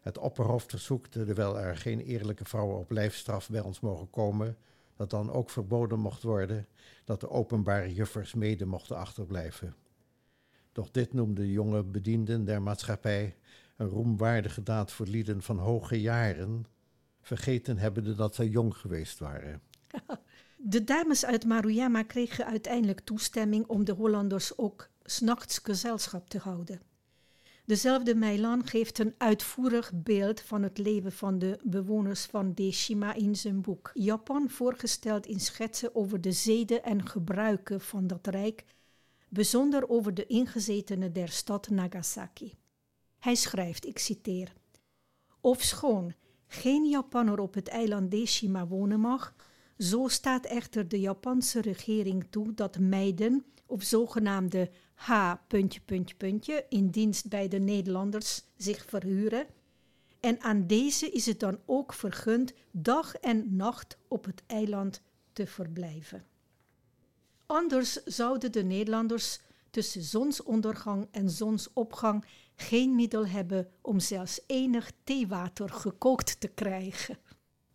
Het 0.00 0.18
opperhoofd 0.18 0.70
verzoekt, 0.70 1.12
terwijl 1.12 1.58
er 1.58 1.76
geen 1.76 2.00
eerlijke 2.00 2.44
vrouwen 2.44 2.78
op 2.78 2.90
lijfstraf 2.90 3.48
bij 3.50 3.60
ons 3.60 3.80
mogen 3.80 4.10
komen, 4.10 4.56
dat 4.96 5.10
dan 5.10 5.32
ook 5.32 5.50
verboden 5.50 5.98
mocht 5.98 6.22
worden 6.22 6.66
dat 7.04 7.20
de 7.20 7.30
openbare 7.30 7.94
juffers 7.94 8.34
mede 8.34 8.66
mochten 8.66 8.96
achterblijven. 8.96 9.74
Doch 10.72 10.90
dit 10.90 11.12
noemde 11.12 11.40
de 11.40 11.52
jonge 11.52 11.82
bedienden 11.82 12.44
der 12.44 12.62
maatschappij 12.62 13.36
een 13.76 13.88
roemwaardige 13.88 14.62
daad 14.62 14.92
voor 14.92 15.06
lieden 15.06 15.42
van 15.42 15.58
hoge 15.58 16.00
jaren, 16.00 16.66
vergeten 17.20 17.78
hebbende 17.78 18.14
dat 18.14 18.34
zij 18.34 18.46
jong 18.46 18.76
geweest 18.76 19.18
waren. 19.18 19.60
De 20.56 20.84
dames 20.84 21.24
uit 21.24 21.44
Maruyama 21.44 22.02
kregen 22.02 22.46
uiteindelijk 22.46 23.00
toestemming 23.00 23.66
om 23.66 23.84
de 23.84 23.92
Hollanders 23.92 24.58
ook 24.58 24.88
s'nachts 25.02 25.58
gezelschap 25.62 26.28
te 26.28 26.38
houden. 26.38 26.80
Dezelfde 27.64 28.14
Meilan 28.14 28.66
geeft 28.66 28.98
een 28.98 29.14
uitvoerig 29.18 29.92
beeld 29.94 30.40
van 30.40 30.62
het 30.62 30.78
leven 30.78 31.12
van 31.12 31.38
de 31.38 31.58
bewoners 31.62 32.24
van 32.24 32.52
Deshima 32.52 33.14
in 33.14 33.36
zijn 33.36 33.60
boek. 33.60 33.90
Japan 33.94 34.50
voorgesteld 34.50 35.26
in 35.26 35.40
schetsen 35.40 35.94
over 35.94 36.20
de 36.20 36.32
zeden 36.32 36.84
en 36.84 37.08
gebruiken 37.08 37.80
van 37.80 38.06
dat 38.06 38.26
rijk, 38.26 38.64
bijzonder 39.28 39.88
over 39.88 40.14
de 40.14 40.26
ingezetenen 40.26 41.12
der 41.12 41.28
stad 41.28 41.68
Nagasaki. 41.68 42.54
Hij 43.18 43.34
schrijft, 43.34 43.86
ik 43.86 43.98
citeer: 43.98 44.52
Ofschoon 45.40 46.14
geen 46.46 46.84
Japanner 46.84 47.38
op 47.38 47.54
het 47.54 47.68
eiland 47.68 48.10
Deshima 48.10 48.66
wonen 48.66 49.00
mag, 49.00 49.34
zo 49.78 50.08
staat 50.08 50.44
echter 50.44 50.88
de 50.88 51.00
Japanse 51.00 51.60
regering 51.60 52.26
toe 52.30 52.54
dat 52.54 52.78
meiden 52.78 53.44
of 53.66 53.82
zogenaamde 53.82 54.70
H. 54.94 55.34
Puntje, 55.46 55.80
puntje, 55.80 56.16
puntje, 56.16 56.64
in 56.68 56.90
dienst 56.90 57.28
bij 57.28 57.48
de 57.48 57.58
Nederlanders 57.58 58.42
zich 58.56 58.84
verhuren. 58.88 59.46
En 60.20 60.40
aan 60.40 60.66
deze 60.66 61.10
is 61.10 61.26
het 61.26 61.40
dan 61.40 61.58
ook 61.66 61.92
vergund 61.92 62.52
dag 62.70 63.14
en 63.14 63.56
nacht 63.56 63.98
op 64.08 64.24
het 64.24 64.42
eiland 64.46 65.02
te 65.32 65.46
verblijven. 65.46 66.24
Anders 67.46 67.92
zouden 68.04 68.52
de 68.52 68.64
Nederlanders 68.64 69.40
tussen 69.70 70.02
zonsondergang 70.02 71.08
en 71.10 71.30
zonsopgang 71.30 72.24
geen 72.54 72.94
middel 72.94 73.26
hebben 73.26 73.70
om 73.80 74.00
zelfs 74.00 74.40
enig 74.46 74.92
theewater 75.04 75.68
gekookt 75.68 76.40
te 76.40 76.48
krijgen. 76.48 77.18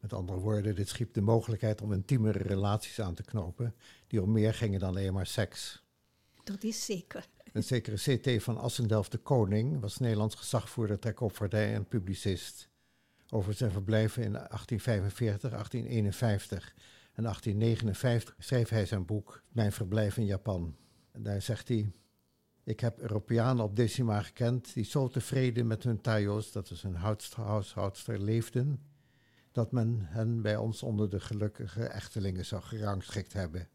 Met 0.02 0.14
andere 0.14 0.40
woorden, 0.40 0.76
dit 0.76 0.90
schiep 0.90 1.14
de 1.14 1.22
mogelijkheid 1.22 1.82
om 1.82 1.94
intiemere 1.94 2.40
relaties 2.40 3.02
aan 3.02 3.14
te 3.14 3.24
knopen, 3.24 3.76
die 4.08 4.22
om 4.22 4.32
meer 4.32 4.54
gingen 4.54 4.80
dan 4.80 4.90
alleen 4.90 5.14
maar 5.14 5.28
seks. 5.28 5.84
Dat 6.44 6.64
is 6.64 6.86
zeker. 6.86 7.28
Een 7.54 7.64
zekere 7.64 8.18
CT 8.18 8.44
van 8.44 8.58
Assendelft 8.58 9.12
de 9.12 9.18
Koning 9.18 9.80
was 9.80 9.98
Nederlands 9.98 10.36
gezagvoerder, 10.36 11.00
trekopvaardij 11.00 11.74
en 11.74 11.88
publicist. 11.88 12.70
Over 13.30 13.54
zijn 13.54 13.72
verblijven 13.72 14.24
in 14.24 14.32
1845, 14.32 15.50
1851 15.50 16.74
en 17.14 17.24
1859 17.24 18.36
schreef 18.38 18.70
hij 18.70 18.86
zijn 18.86 19.06
boek 19.06 19.44
Mijn 19.50 19.72
verblijf 19.72 20.18
in 20.18 20.26
Japan. 20.26 20.76
En 21.12 21.24
daar 21.24 21.42
zegt 21.42 21.68
hij: 21.68 21.92
Ik 22.64 22.80
heb 22.80 23.00
Europeanen 23.00 23.64
op 23.64 23.76
Decima 23.76 24.22
gekend 24.22 24.74
die 24.74 24.86
zo 24.86 25.08
tevreden 25.08 25.68
met 25.68 25.84
hun 25.84 26.02
taio's, 26.02 26.52
dat 26.52 26.70
is 26.70 26.82
hun 26.82 26.96
huishoudster, 26.96 28.20
leefden 28.20 28.80
dat 29.52 29.72
men 29.72 30.00
hen 30.02 30.42
bij 30.42 30.58
ons 30.58 30.84
onder 30.84 31.10
de 31.10 31.20
gelukkige 31.20 31.84
echtelingen 31.84 32.46
zou 32.46 32.62
gerangschikt 32.62 33.34
hebben. 33.34 33.68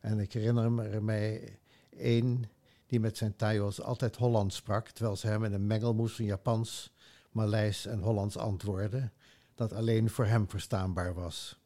En 0.00 0.18
ik 0.18 0.32
herinner 0.32 0.72
me 0.72 1.00
mij 1.00 1.58
één 1.90 2.44
die 2.86 3.00
met 3.00 3.16
zijn 3.16 3.36
Thaios 3.36 3.80
altijd 3.80 4.16
Hollands 4.16 4.56
sprak, 4.56 4.88
terwijl 4.88 5.16
ze 5.16 5.26
hem 5.26 5.44
in 5.44 5.52
een 5.52 5.66
mengelmoes 5.66 6.14
van 6.14 6.24
Japans, 6.24 6.92
Maleis 7.30 7.86
en 7.86 8.00
Hollands 8.00 8.36
antwoordde, 8.36 9.10
dat 9.54 9.72
alleen 9.72 10.10
voor 10.10 10.24
hem 10.24 10.48
verstaanbaar 10.48 11.14
was. 11.14 11.60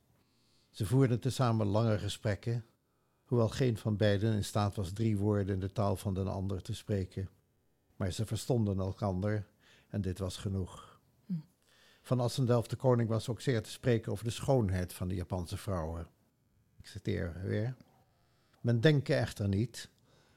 Ze 0.71 0.87
voerden 0.87 1.21
tezamen 1.21 1.67
lange 1.67 1.99
gesprekken, 1.99 2.65
hoewel 3.25 3.49
geen 3.49 3.77
van 3.77 3.97
beiden 3.97 4.35
in 4.35 4.45
staat 4.45 4.77
was 4.77 4.93
drie 4.93 5.17
woorden 5.17 5.55
in 5.55 5.61
de 5.61 5.73
taal 5.73 5.97
van 5.97 6.15
den 6.15 6.29
ander 6.29 6.63
te 6.63 6.75
spreken. 6.75 7.29
Maar 7.97 8.11
ze 8.11 8.27
verstonden 8.27 8.79
elkander 8.79 9.47
en 9.89 10.01
dit 10.01 10.19
was 10.19 10.37
genoeg. 10.37 10.88
Van 12.09 12.21
Assendelft 12.21 12.71
de 12.71 12.77
Koning 12.77 13.09
was 13.09 13.29
ook 13.29 13.41
zeer 13.41 13.63
te 13.63 13.71
spreken 13.71 14.13
over 14.13 14.25
de 14.25 14.31
schoonheid 14.31 14.93
van 14.93 15.09
de 15.09 15.15
Japanse 15.15 15.57
vrouwen. 15.57 16.07
Ik 16.79 16.87
citeer 16.87 17.41
weer. 17.43 17.77
Men 18.61 18.81
denke 18.81 19.15
echter 19.15 19.49
niet 19.49 19.91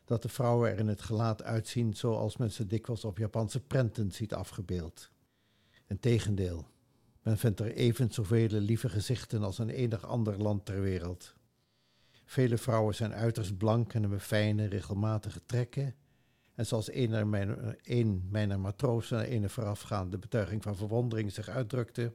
dat 0.06 0.22
de 0.22 0.30
vrouwen 0.30 0.72
er 0.72 0.80
in 0.80 0.88
het 0.88 1.02
gelaat 1.02 1.44
uitzien 1.44 1.94
zoals 1.94 2.38
men 2.38 2.52
ze 2.52 2.66
dikwijls 2.66 3.06
op 3.06 3.18
Japanse 3.18 3.60
prenten 3.60 4.12
ziet 4.12 4.34
afgebeeld. 4.34 5.12
Integendeel, 5.88 6.68
men 7.22 7.38
vindt 7.38 7.60
er 7.60 7.74
even 7.74 8.12
zoveel 8.14 8.50
lieve 8.50 8.90
gezichten 8.90 9.44
als 9.44 9.60
in 9.60 9.70
enig 9.70 10.06
ander 10.06 10.38
land 10.38 10.66
ter 10.66 10.82
wereld. 10.82 11.34
Vele 12.26 12.58
vrouwen 12.58 12.96
zijn 12.96 13.14
uiterst 13.14 13.58
blank 13.58 13.94
en 13.94 14.02
hebben 14.02 14.22
fijne, 14.22 14.66
regelmatige 14.66 15.46
trekken 15.46 15.96
en 16.56 16.66
zoals 16.66 16.94
een, 16.94 17.30
mijn, 17.30 17.78
een 17.84 18.28
mijner 18.30 18.60
matrozen 18.60 19.34
een 19.34 19.50
voorafgaande 19.50 20.18
betuiging 20.18 20.64
van 20.64 20.76
verwondering 20.76 21.32
zich 21.32 21.50
uitdrukte, 21.50 22.14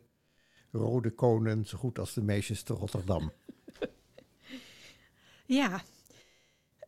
rode 0.70 1.10
konen 1.10 1.64
zo 1.64 1.78
goed 1.78 1.98
als 1.98 2.14
de 2.14 2.22
meisjes 2.22 2.62
te 2.62 2.72
Rotterdam. 2.72 3.32
Ja, 5.48 5.82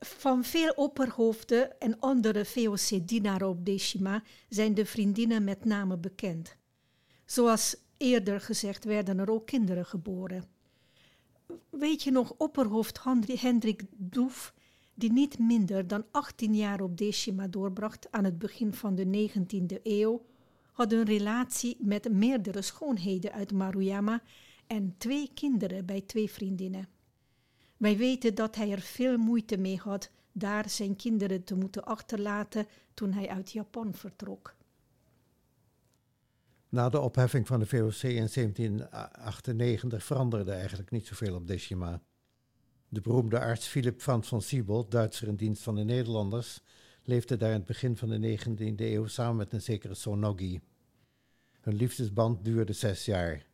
van 0.00 0.45
veel 0.45 0.73
opperhoofden 0.73 1.81
en 1.81 1.99
andere 1.99 2.45
VOC-dienaren 2.45 3.49
op 3.49 3.64
Decima 3.64 4.23
zijn 4.49 4.75
de 4.75 4.87
vriendinnen 4.87 5.45
met 5.45 5.64
name 5.64 5.99
bekend. 5.99 6.57
Zoals 7.25 7.76
eerder 7.97 8.40
gezegd 8.40 8.85
werden 8.85 9.19
er 9.19 9.31
ook 9.31 9.47
kinderen 9.47 9.87
geboren. 9.87 10.45
Weet 11.71 12.02
je 12.02 12.11
nog, 12.11 12.35
opperhoofd 12.37 13.00
Hendrik 13.40 13.83
Doef 13.97 14.55
die 14.99 15.12
niet 15.12 15.38
minder 15.38 15.87
dan 15.87 16.05
18 16.11 16.55
jaar 16.55 16.81
op 16.81 16.97
Decima 16.97 17.47
doorbracht 17.49 18.07
aan 18.11 18.25
het 18.25 18.38
begin 18.38 18.75
van 18.75 18.95
de 18.95 19.31
19e 19.31 19.83
eeuw, 19.83 20.25
had 20.73 20.93
een 20.93 21.05
relatie 21.05 21.76
met 21.81 22.12
meerdere 22.12 22.62
schoonheden 22.62 23.33
uit 23.33 23.52
Maruyama 23.52 24.23
en 24.67 24.95
twee 24.99 25.31
kinderen 25.35 25.87
bij 25.87 26.00
twee 26.00 26.31
vriendinnen. 26.31 26.88
Wij 27.76 27.97
weten 27.97 28.35
dat 28.35 28.57
hij 28.57 28.71
er 28.71 28.81
veel 28.81 29.17
moeite 29.17 29.57
mee 29.57 29.76
had 29.76 30.11
daar 30.33 30.71
zijn 30.71 30.97
kinderen 30.97 31.45
te 31.45 31.55
moeten 31.55 31.85
achterlaten 31.85 32.67
toen 32.95 33.12
hij 33.12 33.28
uit 33.28 33.52
Japan 33.52 33.95
vertrok. 33.95 34.57
Na 36.69 36.88
de 36.88 37.00
opheffing 37.00 37.47
van 37.47 37.59
de 37.59 37.67
VOC 37.67 38.02
in 38.02 38.28
1798 38.35 40.05
veranderde 40.05 40.52
eigenlijk 40.52 40.90
niet 40.90 41.07
zoveel 41.07 41.35
op 41.35 41.47
Deshima. 41.47 42.00
De 42.90 43.00
beroemde 43.00 43.40
arts 43.40 43.66
Philip 43.66 44.00
Frans 44.00 44.28
van 44.28 44.42
Siebold, 44.42 44.90
Duitser 44.90 45.28
in 45.28 45.37
dienst 45.37 45.62
van 45.62 45.75
de 45.75 45.85
Nederlanders, 45.85 46.61
leefde 47.02 47.37
daar 47.37 47.50
in 47.50 47.57
het 47.57 47.64
begin 47.64 47.97
van 47.97 48.09
de 48.09 48.38
19e 48.38 48.75
eeuw 48.76 49.07
samen 49.07 49.37
met 49.37 49.52
een 49.52 49.62
zekere 49.62 49.95
Sonogi. 49.95 50.61
Hun 51.61 51.75
liefdesband 51.75 52.45
duurde 52.45 52.73
zes 52.73 53.04
jaar. 53.04 53.47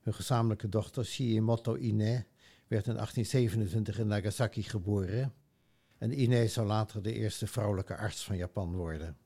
Hun 0.00 0.14
gezamenlijke 0.14 0.68
dochter 0.68 1.04
Shiimoto 1.04 1.76
Ine 1.76 2.26
werd 2.66 2.86
in 2.86 2.94
1827 2.94 3.98
in 3.98 4.06
Nagasaki 4.06 4.62
geboren 4.62 5.34
en 5.98 6.20
Ine 6.20 6.48
zou 6.48 6.66
later 6.66 7.02
de 7.02 7.12
eerste 7.12 7.46
vrouwelijke 7.46 7.96
arts 7.96 8.24
van 8.24 8.36
Japan 8.36 8.74
worden. 8.74 9.16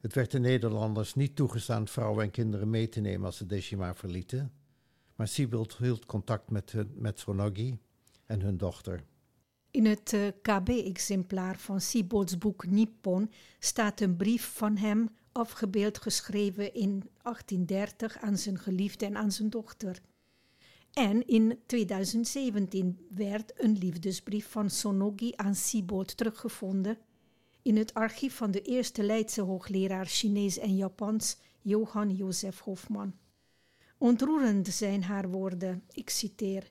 Het 0.00 0.14
werd 0.14 0.30
de 0.30 0.38
Nederlanders 0.38 1.14
niet 1.14 1.36
toegestaan 1.36 1.88
vrouwen 1.88 2.24
en 2.24 2.30
kinderen 2.30 2.70
mee 2.70 2.88
te 2.88 3.00
nemen 3.00 3.26
als 3.26 3.36
ze 3.36 3.46
Deshima 3.46 3.94
verlieten, 3.94 4.52
maar 5.14 5.28
Siebold 5.28 5.76
hield 5.76 6.06
contact 6.06 6.50
met, 6.50 6.74
met 6.94 7.18
Sonogi 7.18 7.78
en 8.30 8.40
hun 8.40 8.56
dochter. 8.56 9.04
In 9.70 9.86
het 9.86 10.12
eh, 10.12 10.26
KB-exemplaar 10.42 11.58
van 11.58 11.80
Sibolds 11.80 12.38
boek 12.38 12.66
Nippon 12.66 13.30
staat 13.58 14.00
een 14.00 14.16
brief 14.16 14.52
van 14.56 14.76
hem 14.76 15.08
afgebeeld 15.32 15.98
geschreven 15.98 16.74
in 16.74 17.02
1830 17.22 18.18
aan 18.18 18.38
zijn 18.38 18.58
geliefde 18.58 19.06
en 19.06 19.16
aan 19.16 19.32
zijn 19.32 19.50
dochter. 19.50 20.00
En 20.92 21.26
in 21.26 21.58
2017 21.66 23.06
werd 23.10 23.52
een 23.62 23.78
liefdesbrief 23.78 24.50
van 24.50 24.70
Sonogi 24.70 25.32
aan 25.36 25.54
Sibold 25.54 26.16
teruggevonden 26.16 26.98
in 27.62 27.76
het 27.76 27.94
archief 27.94 28.36
van 28.36 28.50
de 28.50 28.62
eerste 28.62 29.02
Leidse 29.02 29.40
hoogleraar 29.40 30.06
Chinees 30.06 30.58
en 30.58 30.76
Japans, 30.76 31.36
Johan 31.60 32.14
Josef 32.14 32.60
Hofman. 32.60 33.14
Ontroerend 33.98 34.68
zijn 34.68 35.02
haar 35.02 35.28
woorden, 35.28 35.82
ik 35.90 36.10
citeer. 36.10 36.70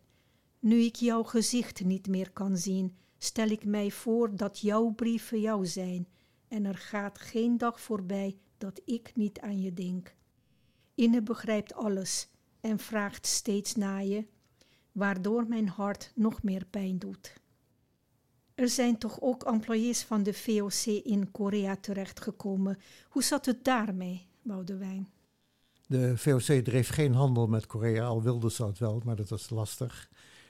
Nu 0.60 0.80
ik 0.80 0.96
jouw 0.96 1.24
gezicht 1.24 1.84
niet 1.84 2.08
meer 2.08 2.32
kan 2.32 2.58
zien, 2.58 2.96
stel 3.18 3.48
ik 3.48 3.66
mij 3.66 3.92
voor 3.92 4.36
dat 4.36 4.60
jouw 4.60 4.90
brieven 4.90 5.42
jou 5.42 5.66
zijn, 5.66 6.08
en 6.48 6.66
er 6.66 6.78
gaat 6.78 7.20
geen 7.20 7.58
dag 7.58 7.82
voorbij 7.82 8.38
dat 8.58 8.82
ik 8.86 9.12
niet 9.16 9.40
aan 9.40 9.62
je 9.62 9.74
denk. 9.74 10.16
Inne 10.96 11.22
begrijpt 11.22 11.74
alles 11.74 12.30
en 12.60 12.80
vraagt 12.80 13.26
steeds 13.28 13.76
naar 13.76 14.06
je, 14.06 14.28
waardoor 14.92 15.48
mijn 15.48 15.68
hart 15.68 16.12
nog 16.16 16.44
meer 16.44 16.66
pijn 16.66 17.00
doet. 17.00 17.34
Er 18.56 18.70
zijn 18.70 18.98
toch 18.98 19.22
ook 19.22 19.44
employés 19.44 20.04
van 20.04 20.24
de 20.24 20.34
VOC 20.34 20.86
in 20.86 21.32
Korea 21.32 21.76
terechtgekomen. 21.76 22.78
Hoe 23.10 23.24
zat 23.24 23.46
het 23.46 23.64
daarmee, 23.64 24.28
Boudewijn? 24.42 25.10
De 25.88 26.18
VOC 26.18 26.64
dreef 26.64 26.90
geen 26.90 27.14
handel 27.14 27.48
met 27.48 27.66
Korea, 27.66 28.06
al 28.06 28.24
wilden 28.24 28.52
ze 28.52 28.66
het 28.66 28.80
wel, 28.80 29.02
maar 29.06 29.16
dat 29.16 29.30
was 29.30 29.50
lastig. 29.50 30.10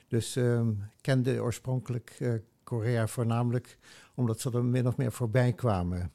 Dus 0.10 0.36
um, 0.36 0.84
kende 1.02 1.42
oorspronkelijk 1.42 2.16
uh, 2.20 2.34
Korea 2.64 3.08
voornamelijk 3.08 3.78
omdat 4.16 4.40
ze 4.40 4.52
er 4.52 4.64
min 4.64 4.88
of 4.88 4.98
meer 4.98 5.12
voorbij 5.12 5.54
kwamen. 5.54 6.12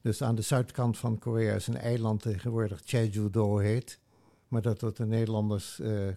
Dus 0.00 0.22
aan 0.22 0.34
de 0.34 0.42
zuidkant 0.42 0.98
van 0.98 1.18
Korea 1.18 1.54
is 1.54 1.66
een 1.66 1.76
eiland 1.76 2.22
tegenwoordig 2.22 2.80
Jeju-do 2.84 3.58
heet. 3.58 4.00
Maar 4.48 4.62
dat 4.62 4.80
door 4.80 4.94
de 4.94 5.06
Nederlanders 5.06 5.80
uh, 5.80 6.08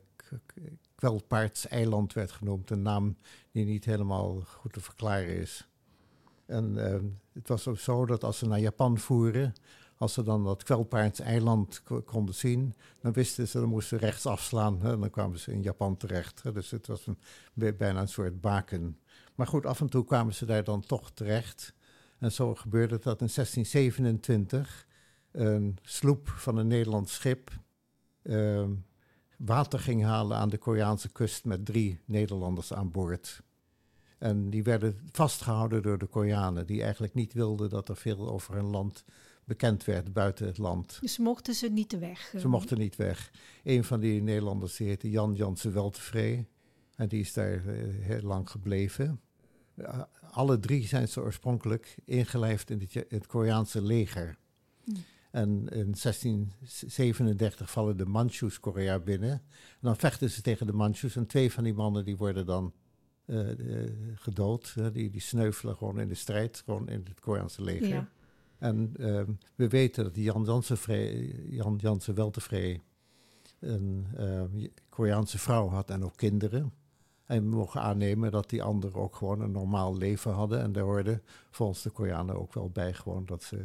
Kwelpaardseiland 0.95 2.13
werd 2.13 2.31
genoemd. 2.31 2.69
Een 2.69 2.81
naam 2.81 3.15
die 3.51 3.65
niet 3.65 3.85
helemaal 3.85 4.41
goed 4.41 4.73
te 4.73 4.81
verklaren 4.81 5.37
is. 5.37 5.67
En 6.45 6.73
uh, 6.75 6.95
het 7.33 7.47
was 7.47 7.67
ook 7.67 7.79
zo 7.79 8.05
dat 8.05 8.23
als 8.23 8.37
ze 8.37 8.47
naar 8.47 8.59
Japan 8.59 8.97
voeren, 8.97 9.53
als 9.99 10.13
ze 10.13 10.23
dan 10.23 10.43
dat 10.43 10.63
Kwelpaardseiland 10.63 11.83
konden 12.05 12.35
zien, 12.35 12.75
dan 13.01 13.13
wisten 13.13 13.47
ze, 13.47 13.59
dan 13.59 13.69
moesten 13.69 13.99
ze 13.99 14.05
rechts 14.05 14.25
afslaan. 14.25 14.81
Hè, 14.81 14.99
dan 14.99 15.09
kwamen 15.09 15.39
ze 15.39 15.51
in 15.51 15.61
Japan 15.61 15.97
terecht. 15.97 16.43
Hè, 16.43 16.51
dus 16.51 16.71
het 16.71 16.87
was 16.87 17.07
een, 17.07 17.17
bijna 17.77 18.01
een 18.01 18.07
soort 18.07 18.41
baken. 18.41 18.99
Maar 19.35 19.47
goed, 19.47 19.65
af 19.65 19.81
en 19.81 19.89
toe 19.89 20.05
kwamen 20.05 20.33
ze 20.33 20.45
daar 20.45 20.63
dan 20.63 20.81
toch 20.81 21.11
terecht. 21.11 21.73
En 22.19 22.31
zo 22.31 22.55
gebeurde 22.55 22.99
dat 22.99 23.21
in 23.21 23.29
1627 23.33 24.87
een 25.31 25.77
sloep 25.81 26.29
van 26.29 26.57
een 26.57 26.67
Nederlands 26.67 27.13
schip 27.13 27.51
uh, 28.23 28.67
water 29.37 29.79
ging 29.79 30.03
halen 30.03 30.37
aan 30.37 30.49
de 30.49 30.57
Koreaanse 30.57 31.09
kust 31.09 31.45
met 31.45 31.65
drie 31.65 31.99
Nederlanders 32.05 32.73
aan 32.73 32.91
boord. 32.91 33.41
En 34.17 34.49
die 34.49 34.63
werden 34.63 35.09
vastgehouden 35.11 35.81
door 35.81 35.97
de 35.97 36.05
Koreanen, 36.05 36.65
die 36.65 36.83
eigenlijk 36.83 37.13
niet 37.13 37.33
wilden 37.33 37.69
dat 37.69 37.89
er 37.89 37.95
veel 37.95 38.29
over 38.29 38.53
hun 38.55 38.69
land 38.69 39.03
bekend 39.49 39.85
werd 39.85 40.13
buiten 40.13 40.45
het 40.45 40.57
land. 40.57 40.97
Dus 41.01 41.17
mochten 41.17 41.53
ze 41.53 41.67
niet 41.67 41.99
weg? 41.99 42.33
Ze 42.37 42.47
mochten 42.47 42.77
niet 42.77 42.95
weg. 42.95 43.31
Een 43.63 43.83
van 43.83 43.99
die 43.99 44.21
Nederlanders 44.21 44.75
die 44.75 44.87
heette 44.87 45.09
Jan 45.09 45.33
Jansen 45.33 45.73
Weltevree. 45.73 46.47
En 46.95 47.07
die 47.07 47.19
is 47.19 47.33
daar 47.33 47.65
uh, 47.65 48.05
heel 48.05 48.21
lang 48.21 48.49
gebleven. 48.49 49.21
Uh, 49.75 50.01
alle 50.31 50.59
drie 50.59 50.87
zijn 50.87 51.07
ze 51.07 51.21
oorspronkelijk 51.21 51.95
ingelijfd 52.05 52.69
in 52.69 52.79
het, 52.79 53.05
het 53.09 53.27
Koreaanse 53.27 53.81
leger. 53.81 54.37
Hm. 54.83 54.91
En 55.31 55.49
in 55.49 55.95
1637 56.01 57.71
vallen 57.71 57.97
de 57.97 58.05
Manchus 58.05 58.59
Korea 58.59 58.99
binnen. 58.99 59.31
En 59.31 59.41
dan 59.81 59.95
vechten 59.95 60.29
ze 60.29 60.41
tegen 60.41 60.65
de 60.65 60.73
Manchus. 60.73 61.15
En 61.15 61.25
twee 61.25 61.51
van 61.51 61.63
die 61.63 61.73
mannen 61.73 62.05
die 62.05 62.17
worden 62.17 62.45
dan 62.45 62.73
uh, 63.25 63.49
gedood. 64.15 64.75
die, 64.93 65.09
die 65.09 65.21
sneuvelen 65.21 65.75
gewoon 65.75 65.99
in 65.99 66.07
de 66.07 66.15
strijd, 66.15 66.61
gewoon 66.65 66.89
in 66.89 67.05
het 67.09 67.19
Koreaanse 67.19 67.61
leger. 67.61 67.87
Ja. 67.87 68.09
En 68.59 68.93
uh, 68.97 69.21
we 69.55 69.67
weten 69.67 70.03
dat 70.03 70.15
Jan 70.15 70.43
Jansen, 70.43 70.77
Jan 71.49 71.75
Jansen 71.81 72.15
Weltevree 72.15 72.81
een 73.59 74.07
uh, 74.19 74.67
Koreaanse 74.89 75.37
vrouw 75.37 75.69
had 75.69 75.89
en 75.89 76.03
ook 76.03 76.15
kinderen. 76.15 76.73
En 77.25 77.49
we 77.49 77.55
mogen 77.55 77.81
aannemen 77.81 78.31
dat 78.31 78.49
die 78.49 78.63
anderen 78.63 79.01
ook 79.01 79.15
gewoon 79.15 79.41
een 79.41 79.51
normaal 79.51 79.97
leven 79.97 80.31
hadden. 80.31 80.61
En 80.61 80.71
daar 80.71 80.83
hoorde 80.83 81.21
volgens 81.51 81.81
de 81.81 81.89
Koreanen 81.89 82.39
ook 82.39 82.53
wel 82.53 82.69
bij 82.69 82.93
gewoon 82.93 83.25
dat 83.25 83.43
ze 83.43 83.61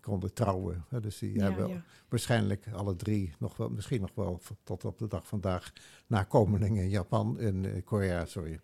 konden 0.00 0.32
trouwen. 0.32 0.84
Dus 1.00 1.18
die 1.18 1.42
hebben 1.42 1.84
waarschijnlijk 2.08 2.66
alle 2.72 2.96
drie 2.96 3.32
nog 3.38 3.56
wel, 3.56 3.68
misschien 3.70 4.00
nog 4.00 4.10
wel 4.14 4.40
tot 4.62 4.84
op 4.84 4.98
de 4.98 5.06
dag 5.06 5.26
vandaag 5.26 5.72
nakomelingen 6.06 6.82
in 6.82 6.90
Japan, 6.90 7.40
in 7.40 7.64
uh, 7.64 7.84
Korea, 7.84 8.24
sorry. 8.24 8.60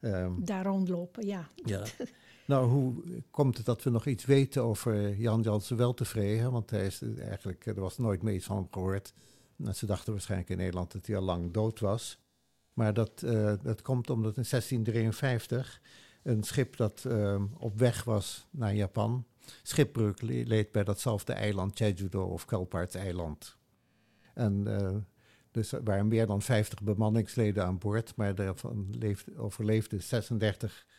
Um, 0.00 0.44
Daar 0.44 0.64
rondlopen, 0.64 1.26
ja. 1.26 1.48
ja. 1.54 1.82
nou, 2.48 2.68
hoe 2.68 2.94
komt 3.30 3.56
het 3.56 3.66
dat 3.66 3.82
we 3.82 3.90
nog 3.90 4.06
iets 4.06 4.24
weten 4.24 4.62
over 4.62 5.16
Jan 5.16 5.40
Jansen 5.42 5.76
wel 5.76 5.94
tevreden? 5.94 6.52
Want 6.52 6.70
hij 6.70 6.86
is 6.86 7.02
eigenlijk, 7.18 7.66
er 7.66 7.80
was 7.80 7.98
nooit 7.98 8.22
meer 8.22 8.34
iets 8.34 8.46
van 8.46 8.56
hem 8.56 8.68
gehoord. 8.70 9.12
En 9.64 9.74
ze 9.74 9.86
dachten 9.86 10.12
waarschijnlijk 10.12 10.50
in 10.50 10.56
Nederland 10.56 10.92
dat 10.92 11.06
hij 11.06 11.16
al 11.16 11.22
lang 11.22 11.52
dood 11.52 11.80
was. 11.80 12.18
Maar 12.72 12.94
dat, 12.94 13.22
uh, 13.24 13.52
dat 13.62 13.82
komt 13.82 14.10
omdat 14.10 14.36
in 14.36 14.44
1653 14.50 15.80
een 16.22 16.42
schip 16.42 16.76
dat 16.76 17.04
uh, 17.06 17.42
op 17.58 17.78
weg 17.78 18.04
was 18.04 18.46
naar 18.50 18.74
Japan 18.74 19.26
schipbreuk 19.62 20.22
leed 20.22 20.72
bij 20.72 20.84
datzelfde 20.84 21.32
eiland, 21.32 21.78
Jeju-do 21.78 22.22
of 22.22 22.44
Kelpaardseiland. 22.44 23.56
En 24.34 24.64
uh, 24.66 24.96
dus 25.50 25.72
er 25.72 25.82
waren 25.84 26.08
meer 26.08 26.26
dan 26.26 26.42
50 26.42 26.82
bemanningsleden 26.82 27.64
aan 27.64 27.78
boord, 27.78 28.16
maar 28.16 28.34
daarvan 28.34 28.88
leefde, 28.90 29.36
overleefden 29.36 30.02
36 30.02 30.86
uh, 30.86 30.97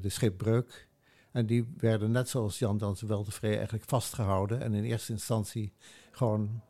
de 0.00 0.08
schipbreuk. 0.08 0.88
En 1.30 1.46
die 1.46 1.72
werden 1.76 2.10
net 2.10 2.28
zoals 2.28 2.58
Jan 2.58 2.78
Dansen 2.78 3.08
Weltevree 3.08 3.54
eigenlijk 3.54 3.84
vastgehouden 3.88 4.60
en 4.60 4.74
in 4.74 4.84
eerste 4.84 5.12
instantie 5.12 5.72
gewoon 6.10 6.62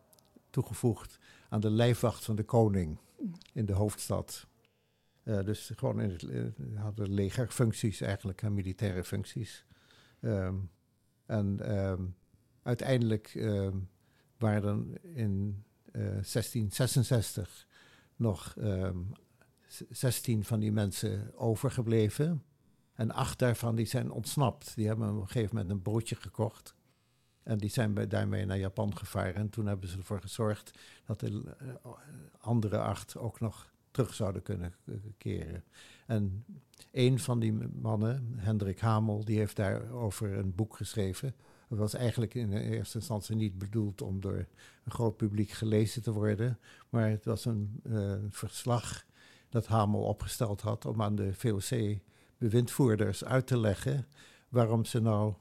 toegevoegd 0.50 1.18
aan 1.48 1.60
de 1.60 1.70
lijfwacht 1.70 2.24
van 2.24 2.36
de 2.36 2.44
koning 2.44 2.98
in 3.52 3.64
de 3.64 3.72
hoofdstad. 3.72 4.46
Uh, 5.24 5.44
dus 5.44 5.72
gewoon 5.76 6.00
in 6.00 6.10
het, 6.10 6.22
uh, 6.22 6.44
hadden 6.74 7.14
legerfuncties 7.14 8.00
eigenlijk, 8.00 8.42
en 8.42 8.54
militaire 8.54 9.04
functies. 9.04 9.64
Um, 10.20 10.70
en 11.26 11.76
um, 11.76 12.16
uiteindelijk 12.62 13.34
um, 13.34 13.88
waren 14.38 14.92
in 15.14 15.64
uh, 15.92 16.02
eh, 16.02 16.10
1666 16.10 17.66
nog 18.16 18.54
um, 18.58 18.64
ehm, 18.64 18.98
16 19.90 20.44
van 20.44 20.60
die 20.60 20.72
mensen 20.72 21.38
overgebleven. 21.38 22.42
En 22.94 23.10
acht 23.10 23.38
daarvan 23.38 23.74
die 23.74 23.86
zijn 23.86 24.10
ontsnapt. 24.10 24.74
Die 24.74 24.86
hebben 24.86 25.08
op 25.10 25.20
een 25.20 25.26
gegeven 25.26 25.56
moment 25.56 25.72
een 25.72 25.82
bootje 25.82 26.14
gekocht. 26.14 26.74
En 27.42 27.58
die 27.58 27.70
zijn 27.70 28.08
daarmee 28.08 28.46
naar 28.46 28.58
Japan 28.58 28.96
gevaren. 28.96 29.34
En 29.34 29.50
toen 29.50 29.66
hebben 29.66 29.88
ze 29.88 29.96
ervoor 29.96 30.20
gezorgd 30.20 30.78
dat 31.04 31.20
de 31.20 31.30
uh, 31.30 31.92
andere 32.38 32.78
acht 32.78 33.16
ook 33.16 33.40
nog 33.40 33.72
terug 33.90 34.14
zouden 34.14 34.42
kunnen 34.42 34.74
keren. 35.18 35.64
En 36.06 36.44
een 36.90 37.18
van 37.18 37.40
die 37.40 37.52
mannen, 37.80 38.34
Hendrik 38.36 38.78
Hamel, 38.78 39.24
die 39.24 39.38
heeft 39.38 39.56
daarover 39.56 40.38
een 40.38 40.54
boek 40.54 40.76
geschreven. 40.76 41.34
Dat 41.68 41.78
was 41.78 41.94
eigenlijk 41.94 42.34
in 42.34 42.52
eerste 42.52 42.98
instantie 42.98 43.36
niet 43.36 43.58
bedoeld 43.58 44.02
om 44.02 44.20
door 44.20 44.46
een 44.84 44.92
groot 44.92 45.16
publiek 45.16 45.50
gelezen 45.50 46.02
te 46.02 46.12
worden. 46.12 46.58
Maar 46.88 47.10
het 47.10 47.24
was 47.24 47.44
een 47.44 47.80
uh, 47.86 48.14
verslag 48.30 49.04
dat 49.48 49.66
Hamel 49.66 50.02
opgesteld 50.02 50.60
had 50.60 50.84
om 50.84 51.02
aan 51.02 51.14
de 51.14 51.32
VOC-bewindvoerders 52.38 53.24
uit 53.24 53.46
te 53.46 53.58
leggen 53.58 54.06
waarom 54.48 54.84
ze 54.84 55.00
nou 55.00 55.34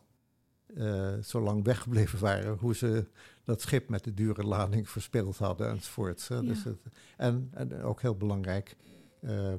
uh, 0.67 1.17
zo 1.17 1.41
lang 1.41 1.63
weggebleven 1.63 2.19
waren, 2.19 2.57
hoe 2.57 2.75
ze 2.75 3.07
dat 3.43 3.61
schip 3.61 3.89
met 3.89 4.03
de 4.03 4.13
dure 4.13 4.43
lading 4.43 4.89
verspeeld 4.89 5.37
hadden 5.37 5.69
enzovoort. 5.69 6.25
Ja. 6.29 6.41
Dus 6.41 6.63
het, 6.63 6.79
en, 7.17 7.49
en, 7.53 7.81
ook 7.81 8.01
heel 8.01 8.15
belangrijk 8.15 8.75
uh, 9.21 9.53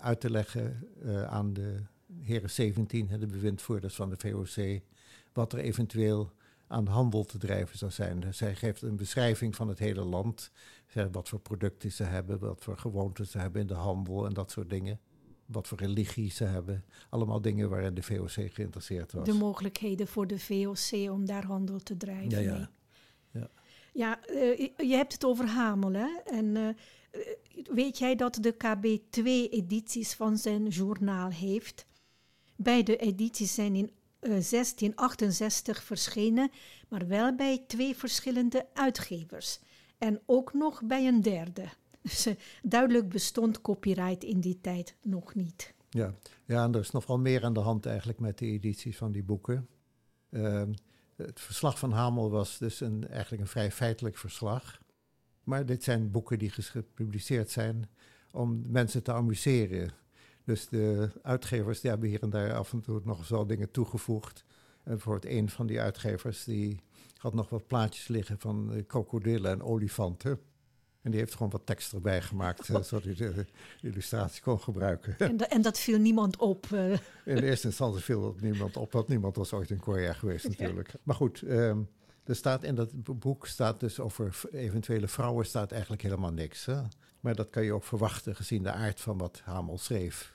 uit 0.00 0.20
te 0.20 0.30
leggen 0.30 0.88
aan 1.28 1.52
de 1.52 1.82
heren 2.20 2.50
17, 2.50 3.08
de 3.18 3.26
bewindvoerders 3.26 3.94
van 3.94 4.10
de 4.10 4.16
VOC, 4.18 4.80
wat 5.32 5.52
er 5.52 5.58
eventueel 5.58 6.32
aan 6.66 6.86
handel 6.86 7.24
te 7.24 7.38
drijven 7.38 7.78
zou 7.78 7.90
zijn. 7.90 8.34
Zij 8.34 8.54
geeft 8.54 8.82
een 8.82 8.96
beschrijving 8.96 9.56
van 9.56 9.68
het 9.68 9.78
hele 9.78 10.04
land, 10.04 10.50
wat 11.12 11.28
voor 11.28 11.40
producten 11.40 11.92
ze 11.92 12.02
hebben, 12.02 12.38
wat 12.38 12.62
voor 12.62 12.78
gewoonten 12.78 13.26
ze 13.26 13.38
hebben 13.38 13.60
in 13.60 13.66
de 13.66 13.74
handel 13.74 14.26
en 14.26 14.32
dat 14.32 14.50
soort 14.50 14.70
dingen 14.70 15.00
wat 15.46 15.68
voor 15.68 15.78
religie 15.78 16.30
ze 16.30 16.44
hebben. 16.44 16.84
Allemaal 17.08 17.40
dingen 17.40 17.68
waarin 17.68 17.94
de 17.94 18.02
VOC 18.02 18.30
geïnteresseerd 18.30 19.12
was. 19.12 19.26
De 19.26 19.32
mogelijkheden 19.32 20.06
voor 20.06 20.26
de 20.26 20.38
VOC 20.38 21.10
om 21.10 21.26
daar 21.26 21.44
handel 21.44 21.78
te 21.78 21.96
drijven. 21.96 22.30
Ja, 22.30 22.38
ja. 22.38 22.70
ja. 23.30 23.50
ja 23.92 24.18
uh, 24.30 24.58
je 24.76 24.94
hebt 24.94 25.12
het 25.12 25.24
over 25.24 25.46
Hamel, 25.46 25.92
hè? 25.92 26.08
En 26.24 26.44
uh, 26.56 26.68
weet 27.72 27.98
jij 27.98 28.14
dat 28.16 28.38
de 28.40 28.52
KB 28.52 28.98
twee 29.10 29.48
edities 29.48 30.14
van 30.14 30.38
zijn 30.38 30.68
journaal 30.68 31.30
heeft? 31.30 31.86
Beide 32.56 32.96
edities 32.96 33.54
zijn 33.54 33.74
in 33.74 33.90
1668 34.20 35.82
verschenen, 35.82 36.50
maar 36.88 37.06
wel 37.06 37.34
bij 37.34 37.64
twee 37.66 37.96
verschillende 37.96 38.66
uitgevers. 38.72 39.58
En 39.98 40.20
ook 40.26 40.52
nog 40.52 40.82
bij 40.84 41.06
een 41.06 41.22
derde. 41.22 41.68
Dus 42.04 42.28
duidelijk 42.62 43.08
bestond 43.08 43.60
copyright 43.60 44.24
in 44.24 44.40
die 44.40 44.60
tijd 44.60 44.96
nog 45.02 45.34
niet. 45.34 45.74
Ja. 45.90 46.14
ja, 46.44 46.64
en 46.64 46.74
er 46.74 46.80
is 46.80 46.90
nog 46.90 47.06
wel 47.06 47.18
meer 47.18 47.44
aan 47.44 47.52
de 47.52 47.60
hand 47.60 47.86
eigenlijk 47.86 48.18
met 48.18 48.38
de 48.38 48.46
edities 48.46 48.96
van 48.96 49.12
die 49.12 49.22
boeken. 49.22 49.68
Ehm, 50.30 50.72
het 51.16 51.40
verslag 51.40 51.78
van 51.78 51.92
Hamel 51.92 52.30
was 52.30 52.58
dus 52.58 52.80
een, 52.80 53.08
eigenlijk 53.08 53.42
een 53.42 53.48
vrij 53.48 53.70
feitelijk 53.70 54.16
verslag. 54.16 54.80
Maar 55.44 55.66
dit 55.66 55.84
zijn 55.84 56.10
boeken 56.10 56.38
die 56.38 56.50
gepubliceerd 56.50 57.50
zijn 57.50 57.88
om 58.30 58.62
mensen 58.66 59.02
te 59.02 59.12
amuseren. 59.12 59.92
Dus 60.44 60.68
de 60.68 61.10
uitgevers 61.22 61.80
die 61.80 61.90
hebben 61.90 62.08
hier 62.08 62.22
en 62.22 62.30
daar 62.30 62.54
af 62.54 62.72
en 62.72 62.80
toe 62.80 63.00
nog 63.04 63.28
wel 63.28 63.46
dingen 63.46 63.70
toegevoegd. 63.70 64.44
En 64.82 64.92
bijvoorbeeld 64.92 65.32
een 65.32 65.48
van 65.48 65.66
die 65.66 65.80
uitgevers 65.80 66.44
die 66.44 66.80
had 67.16 67.34
nog 67.34 67.48
wat 67.48 67.66
plaatjes 67.66 68.08
liggen 68.08 68.38
van 68.38 68.84
krokodillen 68.86 69.50
en 69.50 69.62
olifanten. 69.62 70.40
En 71.04 71.10
die 71.10 71.20
heeft 71.20 71.32
gewoon 71.32 71.50
wat 71.50 71.66
tekst 71.66 71.92
erbij 71.92 72.22
gemaakt, 72.22 72.70
oh. 72.70 72.82
zodat 72.82 73.04
hij 73.04 73.14
de 73.14 73.46
illustratie 73.80 74.42
kon 74.42 74.60
gebruiken. 74.60 75.18
En, 75.18 75.50
en 75.50 75.62
dat 75.62 75.78
viel 75.78 75.98
niemand 75.98 76.36
op? 76.36 76.66
Uh. 76.72 76.92
In 77.24 77.36
de 77.36 77.44
eerste 77.44 77.66
instantie 77.66 78.02
viel 78.02 78.20
dat 78.22 78.40
niemand 78.40 78.76
op, 78.76 78.92
want 78.92 79.08
niemand 79.08 79.36
was 79.36 79.52
ooit 79.52 79.70
in 79.70 79.80
Korea 79.80 80.12
geweest 80.12 80.48
natuurlijk. 80.48 80.92
Maar 81.02 81.14
goed, 81.14 81.42
um, 81.42 81.88
er 82.24 82.36
staat 82.36 82.62
in 82.62 82.74
dat 82.74 83.18
boek 83.18 83.46
staat 83.46 83.80
dus 83.80 84.00
over 84.00 84.40
eventuele 84.52 85.08
vrouwen 85.08 85.46
staat 85.46 85.72
eigenlijk 85.72 86.02
helemaal 86.02 86.32
niks. 86.32 86.64
Hè? 86.64 86.80
Maar 87.20 87.34
dat 87.34 87.50
kan 87.50 87.64
je 87.64 87.72
ook 87.72 87.84
verwachten 87.84 88.36
gezien 88.36 88.62
de 88.62 88.72
aard 88.72 89.00
van 89.00 89.18
wat 89.18 89.40
Hamel 89.44 89.78
schreef. 89.78 90.33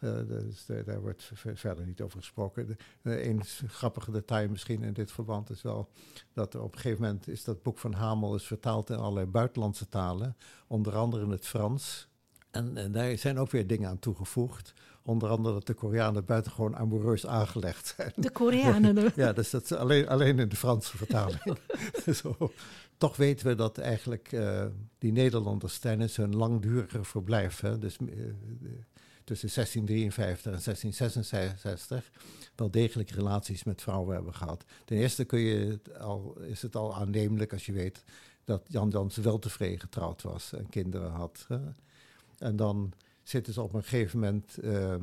Dus 0.00 0.66
daar 0.66 1.00
wordt 1.00 1.30
verder 1.34 1.86
niet 1.86 2.00
over 2.00 2.18
gesproken. 2.18 2.76
Een 3.02 3.44
grappige 3.66 4.10
detail 4.10 4.48
misschien 4.48 4.82
in 4.82 4.92
dit 4.92 5.12
verband 5.12 5.50
is 5.50 5.62
wel 5.62 5.88
dat 6.32 6.54
op 6.54 6.74
een 6.74 6.80
gegeven 6.80 7.02
moment 7.02 7.28
is 7.28 7.44
dat 7.44 7.62
boek 7.62 7.78
van 7.78 7.92
Hamel 7.92 8.34
is 8.34 8.44
vertaald 8.44 8.90
in 8.90 8.96
allerlei 8.96 9.26
buitenlandse 9.26 9.88
talen, 9.88 10.36
onder 10.66 10.96
andere 10.96 11.24
in 11.24 11.30
het 11.30 11.46
Frans. 11.46 12.08
En, 12.50 12.76
en 12.76 12.92
daar 12.92 13.18
zijn 13.18 13.38
ook 13.38 13.50
weer 13.50 13.66
dingen 13.66 13.88
aan 13.88 13.98
toegevoegd. 13.98 14.74
Onder 15.02 15.28
andere 15.28 15.54
dat 15.54 15.66
de 15.66 15.74
Koreanen 15.74 16.24
buitengewoon 16.24 16.76
amoureus 16.76 17.26
aangelegd 17.26 17.94
zijn. 17.96 18.12
De 18.16 18.30
Koreanen? 18.30 19.12
ja, 19.16 19.32
dus 19.32 19.50
dat 19.50 19.62
is 19.62 19.72
alleen, 19.72 20.08
alleen 20.08 20.38
in 20.38 20.48
de 20.48 20.56
Franse 20.56 20.96
vertaling. 20.96 21.58
Zo. 22.22 22.52
Toch 22.96 23.16
weten 23.16 23.46
we 23.46 23.54
dat 23.54 23.78
eigenlijk 23.78 24.32
uh, 24.32 24.64
die 24.98 25.12
Nederlanders 25.12 25.78
tijdens 25.78 26.16
hun 26.16 26.36
langdurige 26.36 27.04
verblijf, 27.04 27.60
hè, 27.60 27.78
dus 27.78 27.96
uh, 28.00 28.24
tussen 29.26 29.50
1653 29.54 30.52
en 30.52 30.60
1666 30.64 32.10
wel 32.54 32.70
degelijk 32.70 33.10
relaties 33.10 33.64
met 33.64 33.82
vrouwen 33.82 34.14
hebben 34.14 34.34
gehad. 34.34 34.64
Ten 34.84 34.96
eerste 34.96 35.24
kun 35.24 35.38
je 35.38 35.80
al, 35.98 36.36
is 36.40 36.62
het 36.62 36.76
al 36.76 36.94
aannemelijk 36.96 37.52
als 37.52 37.66
je 37.66 37.72
weet 37.72 38.04
dat 38.44 38.62
Jan 38.68 38.88
Jansen 38.88 39.22
wel 39.22 39.38
tevreden 39.38 39.80
getrouwd 39.80 40.22
was 40.22 40.52
en 40.52 40.68
kinderen 40.68 41.10
had. 41.10 41.46
En 42.38 42.56
dan 42.56 42.92
zitten 43.22 43.52
ze 43.52 43.62
op 43.62 43.74
een 43.74 43.82
gegeven 43.82 44.18
moment. 44.18 44.58
Uh, 44.62 44.94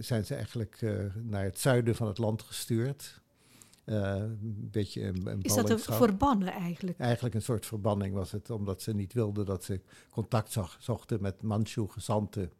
zijn 0.00 0.24
ze 0.24 0.34
eigenlijk 0.34 0.80
uh, 0.80 1.04
naar 1.14 1.44
het 1.44 1.58
zuiden 1.58 1.94
van 1.94 2.06
het 2.06 2.18
land 2.18 2.42
gestuurd. 2.42 3.19
Uh, 3.84 4.14
een 4.14 4.68
beetje 4.70 5.02
een, 5.02 5.26
een 5.26 5.42
Is 5.42 5.54
dat 5.54 5.70
een 5.70 5.78
verbannen 5.78 6.52
eigenlijk? 6.52 6.98
Eigenlijk 6.98 7.34
een 7.34 7.42
soort 7.42 7.66
verbanning 7.66 8.14
was 8.14 8.32
het, 8.32 8.50
omdat 8.50 8.82
ze 8.82 8.94
niet 8.94 9.12
wilden 9.12 9.46
dat 9.46 9.64
ze 9.64 9.80
contact 10.10 10.56
zochten 10.78 11.22
met 11.22 11.42
Manchu-gezanten, 11.42 12.52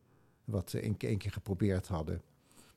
wat 0.45 0.71
ze 0.71 0.85
een, 0.85 0.95
een, 0.99 1.19
keer 1.19 1.33
geprobeerd 1.33 1.89
hadden. 1.89 2.23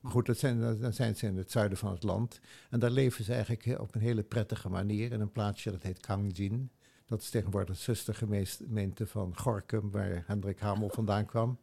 Maar 0.00 0.12
goed, 0.12 0.26
dat 0.26 0.38
zijn, 0.38 0.80
dan 0.80 0.92
zijn 0.92 1.16
ze 1.16 1.26
in 1.26 1.36
het 1.36 1.50
zuiden 1.50 1.78
van 1.78 1.90
het 1.90 2.02
land. 2.02 2.40
En 2.70 2.78
daar 2.78 2.90
leven 2.90 3.24
ze 3.24 3.32
eigenlijk 3.32 3.80
op 3.80 3.94
een 3.94 4.00
hele 4.00 4.22
prettige 4.22 4.68
manier 4.68 5.12
in 5.12 5.20
een 5.20 5.32
plaatsje 5.32 5.70
dat 5.70 5.82
heet 5.82 6.00
Kangjin. 6.00 6.70
Dat 7.06 7.20
is 7.20 7.30
tegenwoordig 7.30 7.76
de 7.76 7.82
zustergemeente 7.82 9.06
van 9.06 9.36
Gorkum, 9.36 9.90
waar 9.90 10.24
Hendrik 10.26 10.58
Hamel 10.58 10.88
vandaan 10.88 11.26
kwam. 11.26 11.58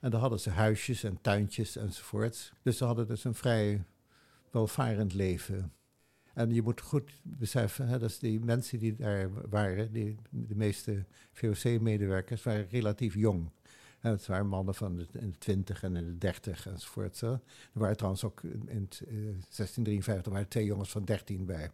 En 0.00 0.10
daar 0.10 0.20
hadden 0.20 0.40
ze 0.40 0.50
huisjes 0.50 1.04
en 1.04 1.20
tuintjes 1.20 1.76
enzovoorts. 1.76 2.52
Dus 2.62 2.76
ze 2.76 2.84
hadden 2.84 3.06
dus 3.06 3.24
een 3.24 3.34
vrij 3.34 3.84
welvarend 4.50 5.14
leven. 5.14 5.72
En 6.36 6.54
je 6.54 6.62
moet 6.62 6.80
goed 6.80 7.10
beseffen, 7.22 7.88
hè, 7.88 7.98
dat 7.98 8.16
die 8.20 8.40
mensen 8.40 8.78
die 8.78 8.96
daar 8.96 9.48
waren, 9.48 9.92
die, 9.92 10.16
de 10.30 10.56
meeste 10.56 11.04
VOC-medewerkers, 11.32 12.42
waren 12.42 12.68
relatief 12.68 13.14
jong. 13.14 13.50
En 14.00 14.10
het 14.10 14.26
waren 14.26 14.46
mannen 14.46 14.74
van 14.74 14.96
de, 14.96 15.06
in 15.12 15.30
de 15.30 15.38
20 15.38 15.82
en 15.82 15.96
in 15.96 16.04
de 16.04 16.18
30 16.18 16.66
enzovoort. 16.66 17.16
Zo. 17.16 17.32
Er 17.32 17.40
waren 17.72 17.96
trouwens 17.96 18.24
ook 18.24 18.42
in, 18.42 18.68
in 18.68 18.88
1653 18.88 20.32
waren 20.32 20.48
twee 20.48 20.64
jongens 20.64 20.90
van 20.90 21.04
13 21.04 21.46
bij. 21.46 21.70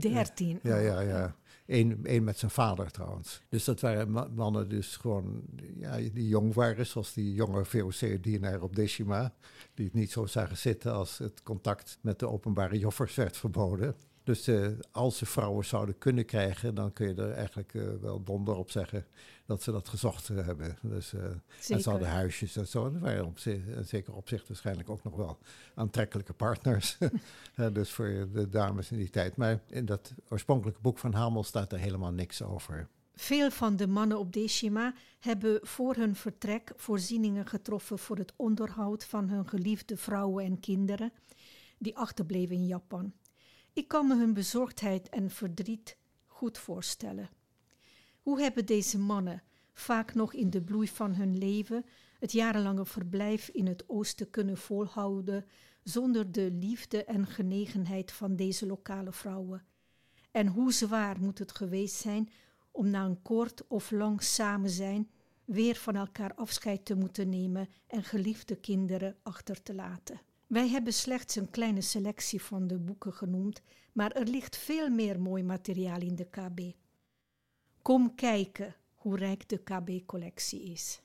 13? 0.00 0.58
Ja, 0.62 0.76
ja, 0.76 1.00
ja. 1.00 1.36
Eén 1.66 2.24
met 2.24 2.38
zijn 2.38 2.50
vader 2.50 2.90
trouwens. 2.90 3.42
Dus 3.48 3.64
dat 3.64 3.80
waren 3.80 4.10
mannen 4.34 4.68
dus 4.68 4.96
gewoon, 4.96 5.42
ja, 5.76 5.96
die 5.96 6.28
jong 6.28 6.54
waren, 6.54 6.86
zoals 6.86 7.12
die 7.12 7.34
jonge 7.34 7.64
VOC-dienaar 7.64 8.62
op 8.62 8.76
Decima. 8.76 9.32
Die 9.74 9.84
het 9.84 9.94
niet 9.94 10.10
zo 10.10 10.26
zagen 10.26 10.56
zitten 10.56 10.92
als 10.92 11.18
het 11.18 11.42
contact 11.42 11.98
met 12.00 12.18
de 12.18 12.28
openbare 12.28 12.78
joffers 12.78 13.14
werd 13.14 13.36
verboden. 13.36 13.94
Dus 14.24 14.48
uh, 14.48 14.68
als 14.90 15.18
ze 15.18 15.26
vrouwen 15.26 15.64
zouden 15.64 15.98
kunnen 15.98 16.24
krijgen, 16.24 16.74
dan 16.74 16.92
kun 16.92 17.08
je 17.08 17.14
er 17.14 17.32
eigenlijk 17.32 17.74
uh, 17.74 17.88
wel 18.00 18.22
donder 18.22 18.54
op 18.54 18.70
zeggen 18.70 19.06
dat 19.46 19.62
ze 19.62 19.72
dat 19.72 19.88
gezocht 19.88 20.28
hebben. 20.28 20.78
Dus, 20.82 21.12
uh, 21.12 21.24
en 21.68 21.80
ze 21.80 21.90
hadden 21.90 22.08
huisjes 22.08 22.56
en 22.56 22.66
zo. 22.66 22.92
Dat 22.92 23.00
waren 23.00 23.26
op 23.26 23.38
zich, 23.38 23.60
zeker 23.84 24.14
op 24.14 24.28
zich 24.28 24.46
waarschijnlijk 24.48 24.90
ook 24.90 25.04
nog 25.04 25.16
wel 25.16 25.38
aantrekkelijke 25.74 26.32
partners. 26.32 26.98
dus 27.72 27.90
voor 27.90 28.28
de 28.32 28.48
dames 28.48 28.90
in 28.90 28.98
die 28.98 29.10
tijd. 29.10 29.36
Maar 29.36 29.60
in 29.66 29.84
dat 29.84 30.12
oorspronkelijke 30.28 30.80
boek 30.80 30.98
van 30.98 31.12
Hamel 31.12 31.44
staat 31.44 31.72
er 31.72 31.78
helemaal 31.78 32.12
niks 32.12 32.42
over. 32.42 32.88
Veel 33.14 33.50
van 33.50 33.76
de 33.76 33.86
mannen 33.86 34.18
op 34.18 34.32
Decima 34.32 34.94
hebben 35.20 35.58
voor 35.62 35.94
hun 35.94 36.16
vertrek 36.16 36.72
voorzieningen 36.76 37.46
getroffen 37.46 37.98
voor 37.98 38.16
het 38.16 38.32
onderhoud 38.36 39.04
van 39.04 39.28
hun 39.28 39.48
geliefde 39.48 39.96
vrouwen 39.96 40.44
en 40.44 40.60
kinderen 40.60 41.12
die 41.78 41.96
achterbleven 41.96 42.56
in 42.56 42.66
Japan. 42.66 43.12
Ik 43.74 43.88
kan 43.88 44.06
me 44.06 44.16
hun 44.16 44.34
bezorgdheid 44.34 45.08
en 45.08 45.30
verdriet 45.30 45.96
goed 46.26 46.58
voorstellen. 46.58 47.30
Hoe 48.22 48.40
hebben 48.40 48.66
deze 48.66 48.98
mannen, 48.98 49.42
vaak 49.72 50.14
nog 50.14 50.34
in 50.34 50.50
de 50.50 50.62
bloei 50.62 50.88
van 50.88 51.14
hun 51.14 51.38
leven, 51.38 51.84
het 52.18 52.32
jarenlange 52.32 52.86
verblijf 52.86 53.48
in 53.48 53.66
het 53.66 53.88
oosten 53.88 54.30
kunnen 54.30 54.56
volhouden 54.56 55.46
zonder 55.82 56.32
de 56.32 56.50
liefde 56.50 57.04
en 57.04 57.26
genegenheid 57.26 58.12
van 58.12 58.36
deze 58.36 58.66
lokale 58.66 59.12
vrouwen? 59.12 59.64
En 60.30 60.46
hoe 60.46 60.72
zwaar 60.72 61.20
moet 61.20 61.38
het 61.38 61.52
geweest 61.52 61.96
zijn 61.96 62.30
om 62.70 62.90
na 62.90 63.04
een 63.04 63.22
kort 63.22 63.66
of 63.66 63.90
lang 63.90 64.22
samen 64.22 64.70
zijn 64.70 65.10
weer 65.44 65.74
van 65.74 65.96
elkaar 65.96 66.34
afscheid 66.34 66.84
te 66.84 66.94
moeten 66.94 67.28
nemen 67.28 67.68
en 67.86 68.04
geliefde 68.04 68.56
kinderen 68.56 69.16
achter 69.22 69.62
te 69.62 69.74
laten? 69.74 70.20
Wij 70.46 70.68
hebben 70.68 70.92
slechts 70.92 71.36
een 71.36 71.50
kleine 71.50 71.80
selectie 71.80 72.42
van 72.42 72.66
de 72.66 72.78
boeken 72.78 73.12
genoemd, 73.12 73.62
maar 73.92 74.12
er 74.12 74.26
ligt 74.26 74.56
veel 74.56 74.88
meer 74.88 75.20
mooi 75.20 75.42
materiaal 75.42 76.00
in 76.00 76.14
de 76.14 76.28
KB. 76.30 76.60
Kom 77.82 78.14
kijken 78.14 78.74
hoe 78.94 79.16
rijk 79.16 79.48
de 79.48 79.58
KB-collectie 79.58 80.62
is. 80.62 81.02